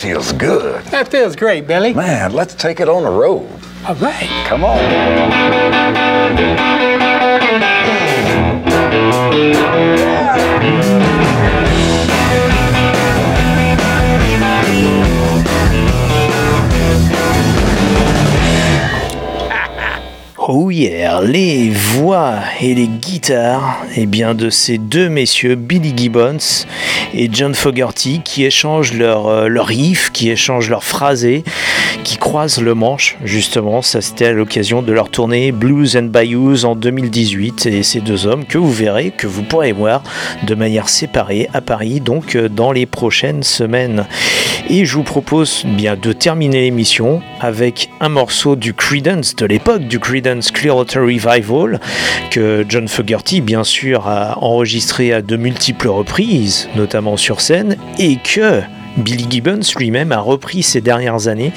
Feels 0.00 0.32
good. 0.32 0.82
That 0.86 1.08
feels 1.08 1.36
great, 1.36 1.66
Billy. 1.66 1.92
Man, 1.92 2.32
let's 2.32 2.54
take 2.54 2.80
it 2.80 2.88
on 2.88 3.02
the 3.02 3.10
road. 3.10 3.46
All 3.86 3.94
right. 3.96 4.46
Come 4.46 4.64
on. 4.64 4.78
Oh 20.52 20.68
yeah, 20.68 21.20
les 21.22 21.70
voix 21.70 22.40
et 22.60 22.74
les 22.74 22.88
guitares 22.88 23.84
eh 23.94 24.06
bien, 24.06 24.34
de 24.34 24.50
ces 24.50 24.78
deux 24.78 25.08
messieurs, 25.08 25.54
Billy 25.54 25.92
Gibbons 25.96 26.66
et 27.14 27.28
John 27.32 27.54
Fogerty, 27.54 28.20
qui 28.24 28.44
échangent 28.44 28.94
leurs 28.94 29.28
euh, 29.28 29.48
qui 30.12 30.28
échangent 30.28 30.68
leurs 30.68 30.82
phrasés, 30.82 31.44
qui 32.02 32.16
croisent 32.16 32.60
le 32.60 32.74
manche, 32.74 33.16
justement. 33.24 33.80
Ça, 33.80 34.00
c'était 34.00 34.26
à 34.26 34.32
l'occasion 34.32 34.82
de 34.82 34.92
leur 34.92 35.08
tournée 35.08 35.52
Blues 35.52 35.96
and 35.96 36.04
Bayous 36.04 36.64
en 36.64 36.74
2018. 36.74 37.66
Et 37.66 37.84
ces 37.84 38.00
deux 38.00 38.26
hommes 38.26 38.44
que 38.44 38.58
vous 38.58 38.72
verrez, 38.72 39.12
que 39.16 39.28
vous 39.28 39.44
pourrez 39.44 39.70
voir 39.70 40.02
de 40.42 40.56
manière 40.56 40.88
séparée 40.88 41.48
à 41.54 41.60
Paris, 41.60 42.00
donc 42.00 42.34
euh, 42.34 42.48
dans 42.48 42.72
les 42.72 42.86
prochaines 42.86 43.44
semaines. 43.44 44.04
Et 44.68 44.84
je 44.84 44.94
vous 44.94 45.02
propose 45.02 45.64
bien 45.64 45.96
de 45.96 46.12
terminer 46.12 46.62
l'émission 46.62 47.22
avec 47.40 47.90
un 48.00 48.08
morceau 48.08 48.56
du 48.56 48.74
Creedence, 48.74 49.34
de 49.36 49.46
l'époque 49.46 49.82
du 49.82 49.98
Creedence 50.40 50.52
Clearwater 50.52 51.02
Revival, 51.02 51.80
que 52.30 52.64
John 52.68 52.88
Fogerty, 52.88 53.40
bien 53.40 53.64
sûr, 53.64 54.06
a 54.06 54.38
enregistré 54.42 55.12
à 55.12 55.22
de 55.22 55.36
multiples 55.36 55.88
reprises, 55.88 56.68
notamment 56.76 57.16
sur 57.16 57.40
scène, 57.40 57.76
et 57.98 58.16
que 58.16 58.62
Billy 58.96 59.26
Gibbons 59.28 59.60
lui-même 59.76 60.12
a 60.12 60.18
repris 60.18 60.62
ces 60.62 60.80
dernières 60.80 61.28
années, 61.28 61.52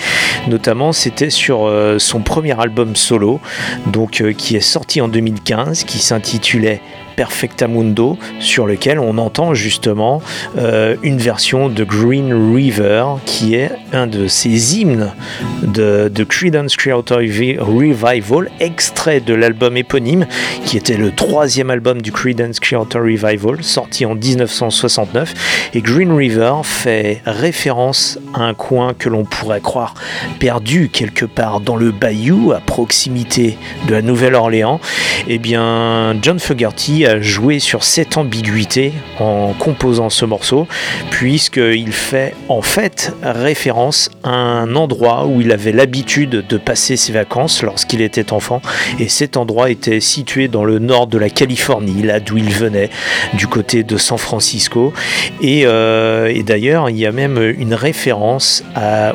notamment 0.47 0.91
c'était 0.91 1.29
sur 1.29 1.65
euh, 1.65 1.97
son 1.97 2.21
premier 2.21 2.59
album 2.59 2.95
solo, 2.95 3.39
donc 3.87 4.21
euh, 4.21 4.33
qui 4.33 4.55
est 4.55 4.61
sorti 4.61 5.01
en 5.01 5.07
2015, 5.07 5.83
qui 5.83 5.99
s'intitulait 5.99 6.81
Perfectamundo, 7.15 8.17
sur 8.39 8.67
lequel 8.67 8.99
on 8.99 9.17
entend 9.17 9.53
justement 9.53 10.21
euh, 10.57 10.95
une 11.03 11.17
version 11.17 11.69
de 11.69 11.83
Green 11.83 12.33
River, 12.55 13.05
qui 13.25 13.55
est 13.55 13.71
un 13.91 14.07
de 14.07 14.27
ces 14.27 14.77
hymnes 14.77 15.11
de, 15.63 16.09
de 16.13 16.23
Creedence 16.23 16.75
Clearwater 16.75 17.17
Revi- 17.19 17.59
Revival, 17.59 18.49
extrait 18.59 19.19
de 19.19 19.33
l'album 19.33 19.77
éponyme, 19.77 20.25
qui 20.65 20.77
était 20.77 20.97
le 20.97 21.11
troisième 21.11 21.69
album 21.69 22.01
du 22.01 22.11
Creedence 22.11 22.59
Clearwater 22.59 23.01
Revival, 23.01 23.63
sorti 23.63 24.05
en 24.05 24.15
1969. 24.15 25.69
Et 25.73 25.81
Green 25.81 26.11
River 26.11 26.53
fait 26.63 27.21
référence 27.25 28.19
à 28.33 28.43
un 28.43 28.53
coin 28.53 28.93
que 28.93 29.09
l'on 29.09 29.25
pourrait 29.25 29.61
croire 29.61 29.93
perdu 30.39 30.89
quelque 30.89 31.25
part 31.25 31.59
dans 31.59 31.75
le 31.75 31.91
bayou, 31.91 32.51
à 32.55 32.59
proximité 32.59 33.57
de 33.87 33.93
la 33.93 34.01
Nouvelle-Orléans. 34.01 34.79
Eh 35.27 35.37
bien, 35.37 36.15
John 36.21 36.39
Fogerty 36.39 37.02
a 37.05 37.21
joué 37.21 37.59
sur 37.59 37.83
cette 37.83 38.17
ambiguïté 38.17 38.93
en 39.19 39.53
composant 39.53 40.09
ce 40.09 40.25
morceau, 40.25 40.67
puisqu'il 41.09 41.91
fait 41.91 42.35
en 42.49 42.61
fait 42.61 43.13
référence 43.21 44.09
à 44.23 44.31
un 44.31 44.75
endroit 44.75 45.25
où 45.25 45.41
il 45.41 45.51
avait 45.51 45.71
l'habitude 45.71 46.45
de 46.47 46.57
passer 46.57 46.95
ses 46.95 47.11
vacances 47.11 47.63
lorsqu'il 47.63 48.01
était 48.01 48.33
enfant, 48.33 48.61
et 48.99 49.07
cet 49.09 49.37
endroit 49.37 49.69
était 49.69 49.99
situé 49.99 50.47
dans 50.47 50.63
le 50.63 50.79
nord 50.79 51.07
de 51.07 51.17
la 51.17 51.29
Californie, 51.29 52.03
là 52.03 52.19
d'où 52.19 52.37
il 52.37 52.51
venait, 52.51 52.89
du 53.33 53.47
côté 53.47 53.83
de 53.83 53.97
San 53.97 54.17
Francisco. 54.17 54.93
Et, 55.41 55.63
euh, 55.65 56.41
d'ailleurs, 56.43 56.89
il 56.89 56.97
y 56.97 57.05
a 57.05 57.11
même 57.11 57.37
une 57.57 57.73
référence 57.73 58.63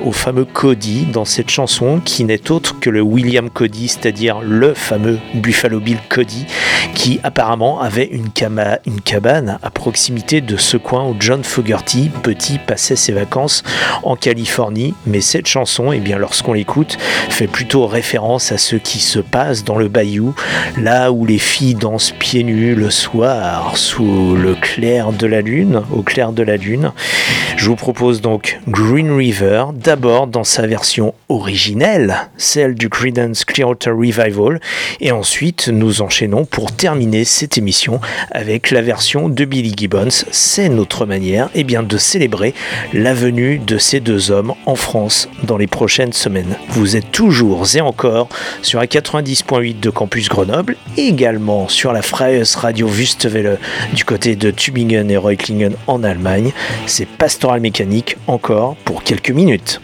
au 0.05 0.13
fameux 0.13 0.45
Cody 0.45 1.07
dans 1.13 1.25
cette 1.25 1.51
chanson, 1.51 2.01
qui 2.05 2.25
n'est 2.25 2.51
autre 2.51 2.79
que 2.81 2.91
le 2.91 3.01
William 3.01 3.51
Cody, 3.51 3.89
c'est-à-dire 3.89 4.41
le 4.41 4.75
fameux 4.75 5.19
Buffalo 5.35 5.81
Bill 5.81 5.99
Cody, 6.09 6.47
qui 6.95 7.21
apparemment 7.23 7.78
une, 8.11 8.29
cama- 8.29 8.79
une 8.87 9.01
cabane 9.01 9.59
à 9.63 9.71
proximité 9.71 10.41
de 10.41 10.57
ce 10.57 10.77
coin 10.77 11.05
où 11.05 11.17
John 11.19 11.45
Fogerty, 11.45 12.11
petit, 12.23 12.59
passait 12.59 12.97
ses 12.97 13.13
vacances 13.13 13.63
en 14.03 14.17
Californie. 14.17 14.95
Mais 15.07 15.21
cette 15.21 15.47
chanson, 15.47 15.93
eh 15.93 16.01
bien, 16.01 16.19
lorsqu'on 16.19 16.53
l'écoute, 16.53 16.99
fait 17.31 17.47
plutôt 17.47 17.87
référence 17.87 18.53
à 18.53 18.59
ce 18.59 18.77
qui 18.77 18.99
se 18.99 19.19
passe 19.19 19.65
dans 19.65 19.77
le 19.77 19.89
bayou, 19.89 20.35
là 20.77 21.13
où 21.13 21.25
les 21.27 21.39
filles 21.39 21.75
dansent 21.75 22.13
pieds 22.19 22.45
nus 22.45 22.75
le 22.75 22.91
soir 22.91 23.77
sous 23.77 24.35
le 24.37 24.55
clair 24.55 25.13
de 25.13 25.27
la 25.27 25.41
lune, 25.41 25.83
au 25.93 26.03
clair 26.03 26.33
de 26.33 26.43
la 26.43 26.57
lune. 26.57 26.93
Je 27.57 27.69
vous 27.69 27.77
propose 27.77 28.21
donc 28.21 28.59
Green 28.69 29.13
River, 29.13 29.67
d'abord 29.75 30.27
dans 30.27 30.45
sa 30.45 30.67
version 30.67 31.15
originelle, 31.29 32.29
celle 32.37 32.75
du 32.75 32.89
Creedence 32.89 33.45
Clearwater 33.45 33.93
Revival, 33.93 34.61
et 35.01 35.13
ensuite 35.13 35.69
nous 35.69 36.03
enchaînons 36.03 36.45
pour 36.45 36.73
terminer 36.73 37.25
cette 37.25 37.59
émission 37.59 37.68
avec 38.31 38.71
la 38.71 38.83
version 38.83 39.29
de 39.29 39.45
Billy 39.45 39.75
Gibbons. 39.77 40.25
C'est 40.31 40.69
notre 40.69 41.07
manière 41.07 41.51
eh 41.55 41.65
bien, 41.65 41.83
de 41.83 41.99
célébrer 41.99 42.55
la 42.93 43.15
venue 43.15 43.59
de 43.59 43.79
ces 43.79 44.01
deux 44.01 44.31
hommes 44.31 44.55
en 44.67 44.75
France 44.75 45.29
dans 45.43 45.57
les 45.57 45.67
prochaines 45.67 46.13
semaines. 46.13 46.57
Vous 46.71 46.97
êtes 46.97 47.11
toujours 47.11 47.65
et 47.75 47.81
encore 47.81 48.29
sur 48.63 48.81
la 48.81 48.87
90.8 48.87 49.81
de 49.81 49.91
Campus 49.91 50.29
Grenoble, 50.29 50.77
également 50.97 51.69
sur 51.69 51.93
la 51.93 52.03
Freies 52.03 52.43
Radio 52.57 52.89
Wüstewelle 52.89 53.59
du 53.93 54.05
côté 54.05 54.37
de 54.37 54.51
Tübingen 54.51 55.11
et 55.11 55.17
Reutlingen 55.17 55.75
en 55.87 56.03
Allemagne. 56.03 56.53
C'est 56.87 57.07
Pastoral 57.07 57.61
Mécanique 57.61 58.17
encore 58.27 58.77
pour 58.85 59.03
quelques 59.03 59.31
minutes. 59.31 59.81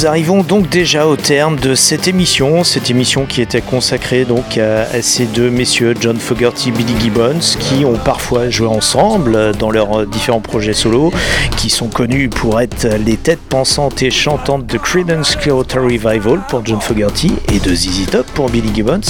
Nous 0.00 0.06
arrivons 0.06 0.42
donc 0.42 0.70
déjà 0.70 1.06
au 1.06 1.16
terme 1.16 1.56
de 1.56 1.74
cette 1.74 2.08
émission, 2.08 2.64
cette 2.64 2.88
émission 2.88 3.26
qui 3.26 3.42
était 3.42 3.60
consacrée 3.60 4.24
donc 4.24 4.56
à, 4.56 5.02
ces 5.02 5.26
deux 5.26 5.50
messieurs, 5.50 5.94
John 6.00 6.16
Fogerty 6.16 6.70
et 6.70 6.72
Billy 6.72 6.94
Gibbons, 6.98 7.58
qui 7.58 7.84
ont 7.84 7.98
parfois 8.02 8.48
joué 8.48 8.66
ensemble 8.66 9.54
dans 9.58 9.70
leurs 9.70 10.06
différents 10.06 10.40
projets 10.40 10.72
solo, 10.72 11.12
qui 11.58 11.68
sont 11.68 11.88
connus 11.88 12.30
pour 12.30 12.62
être 12.62 12.88
les 13.04 13.18
têtes 13.18 13.42
pensantes 13.46 14.02
et 14.02 14.10
chantantes 14.10 14.64
de 14.64 14.78
Creedence 14.78 15.36
Clearwater 15.36 15.82
Revival 15.82 16.40
pour 16.48 16.64
John 16.64 16.80
Fogerty 16.80 17.34
et 17.52 17.58
de 17.58 17.74
ZZ 17.74 18.06
Top 18.10 18.26
pour 18.32 18.48
Billy 18.48 18.70
Gibbons, 18.74 19.00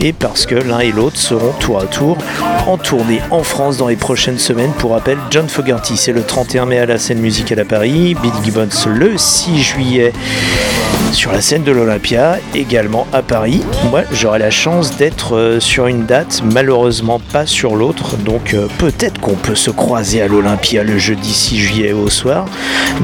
et 0.00 0.12
parce 0.12 0.46
que 0.46 0.56
l'un 0.56 0.80
et 0.80 0.90
l'autre 0.90 1.16
seront 1.16 1.52
tour 1.60 1.78
à 1.78 1.84
tour 1.84 2.18
en 2.66 2.76
tournée 2.76 3.20
en 3.30 3.44
France 3.44 3.76
dans 3.76 3.86
les 3.86 3.94
prochaines 3.94 4.40
semaines. 4.40 4.72
Pour 4.78 4.90
rappel, 4.90 5.18
John 5.30 5.48
Fogerty 5.48 5.96
c'est 5.96 6.12
le 6.12 6.24
31 6.24 6.66
mai 6.66 6.78
à 6.80 6.86
la 6.86 6.98
scène 6.98 7.20
musicale 7.20 7.60
à 7.60 7.64
Paris, 7.64 8.16
Billy 8.20 8.34
Gibbons 8.42 8.68
le 8.88 9.16
6 9.16 9.62
juillet 9.62 10.12
Never. 10.24 10.83
Sur 11.14 11.32
la 11.32 11.40
scène 11.40 11.62
de 11.62 11.70
l'Olympia, 11.70 12.38
également 12.54 13.06
à 13.12 13.22
Paris. 13.22 13.62
Moi, 13.90 14.02
j'aurai 14.12 14.40
la 14.40 14.50
chance 14.50 14.96
d'être 14.96 15.36
euh, 15.36 15.60
sur 15.60 15.86
une 15.86 16.06
date, 16.06 16.42
malheureusement 16.52 17.20
pas 17.32 17.46
sur 17.46 17.76
l'autre, 17.76 18.16
donc 18.16 18.52
euh, 18.52 18.66
peut-être 18.78 19.20
qu'on 19.20 19.34
peut 19.34 19.54
se 19.54 19.70
croiser 19.70 20.20
à 20.22 20.28
l'Olympia 20.28 20.82
le 20.82 20.98
jeudi 20.98 21.32
6 21.32 21.56
juillet 21.56 21.92
au 21.92 22.10
soir. 22.10 22.46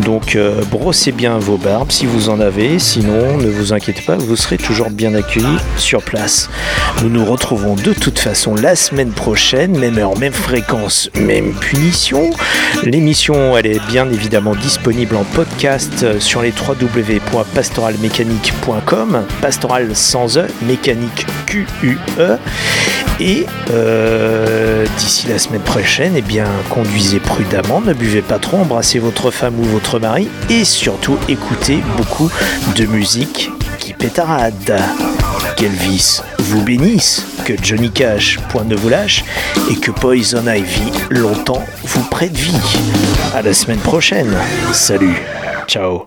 Donc 0.05 0.35
euh, 0.35 0.63
brossez 0.71 1.13
bien 1.13 1.39
vos 1.39 1.57
barbes 1.57 1.93
si 1.93 2.07
vous 2.07 2.29
en 2.29 2.41
avez, 2.41 2.79
sinon 2.79 3.37
ne 3.39 3.49
vous 3.49 3.73
inquiétez 3.73 4.03
pas, 4.03 4.17
vous 4.17 4.37
serez 4.37 4.59
toujours 4.59 4.91
bien 4.91 5.15
accueillis 5.15 5.47
sur 5.77 6.03
place. 6.03 6.51
Nous 7.03 7.09
nous 7.09 7.25
retrouvons 7.25 7.75
de 7.77 7.93
toute 7.93 8.19
façon 8.19 8.55
la 8.55 8.75
semaine 8.75 9.13
prochaine, 9.13 9.79
même 9.79 9.99
heure, 9.99 10.19
même 10.19 10.33
fréquence, 10.33 11.11
même 11.15 11.53
punition. 11.53 12.31
L'émission, 12.83 13.57
elle 13.57 13.67
est 13.67 13.87
bien 13.87 14.11
évidemment 14.11 14.55
disponible 14.55 15.17
en 15.17 15.25
podcast 15.25 16.19
sur 16.19 16.43
les 16.43 16.53
www.pastoralmécanique.com, 18.01 19.27
pastoral 19.41 19.95
sans 19.95 20.39
E, 20.39 20.47
mécanique 20.63 21.27
Q-U-E. 21.47 22.39
Et 23.21 23.47
euh, 23.71 24.87
d'ici 24.99 25.29
la 25.29 25.39
semaine 25.39 25.61
prochaine, 25.61 26.15
eh 26.17 26.23
bien, 26.23 26.47
conduisez 26.71 27.21
prudemment, 27.21 27.81
ne 27.81 27.93
buvez 27.93 28.23
pas 28.23 28.39
trop, 28.39 28.59
embrassez 28.59 28.99
votre 28.99 29.31
femme 29.31 29.59
ou 29.59 29.65
votre 29.65 29.99
mari 29.99 30.29
et 30.49 30.65
surtout 30.65 31.19
écoutez 31.29 31.83
beaucoup 31.97 32.31
de 32.77 32.87
musique 32.87 33.51
qui 33.79 33.93
pétarade. 33.93 34.81
Qu'Elvis 35.57 36.23
vous 36.39 36.63
bénisse, 36.63 37.27
que 37.45 37.53
Johnny 37.63 37.91
Cash 37.91 38.39
point 38.49 38.65
ne 38.65 38.75
vous 38.75 38.89
lâche 38.89 39.25
et 39.71 39.77
que 39.77 39.91
Poison 39.91 40.45
Ivy 40.47 40.91
longtemps 41.11 41.65
vous 41.85 42.05
prête 42.05 42.35
vie. 42.35 42.57
À 43.35 43.43
la 43.43 43.53
semaine 43.53 43.81
prochaine. 43.81 44.35
Salut. 44.73 45.21
Ciao. 45.67 46.07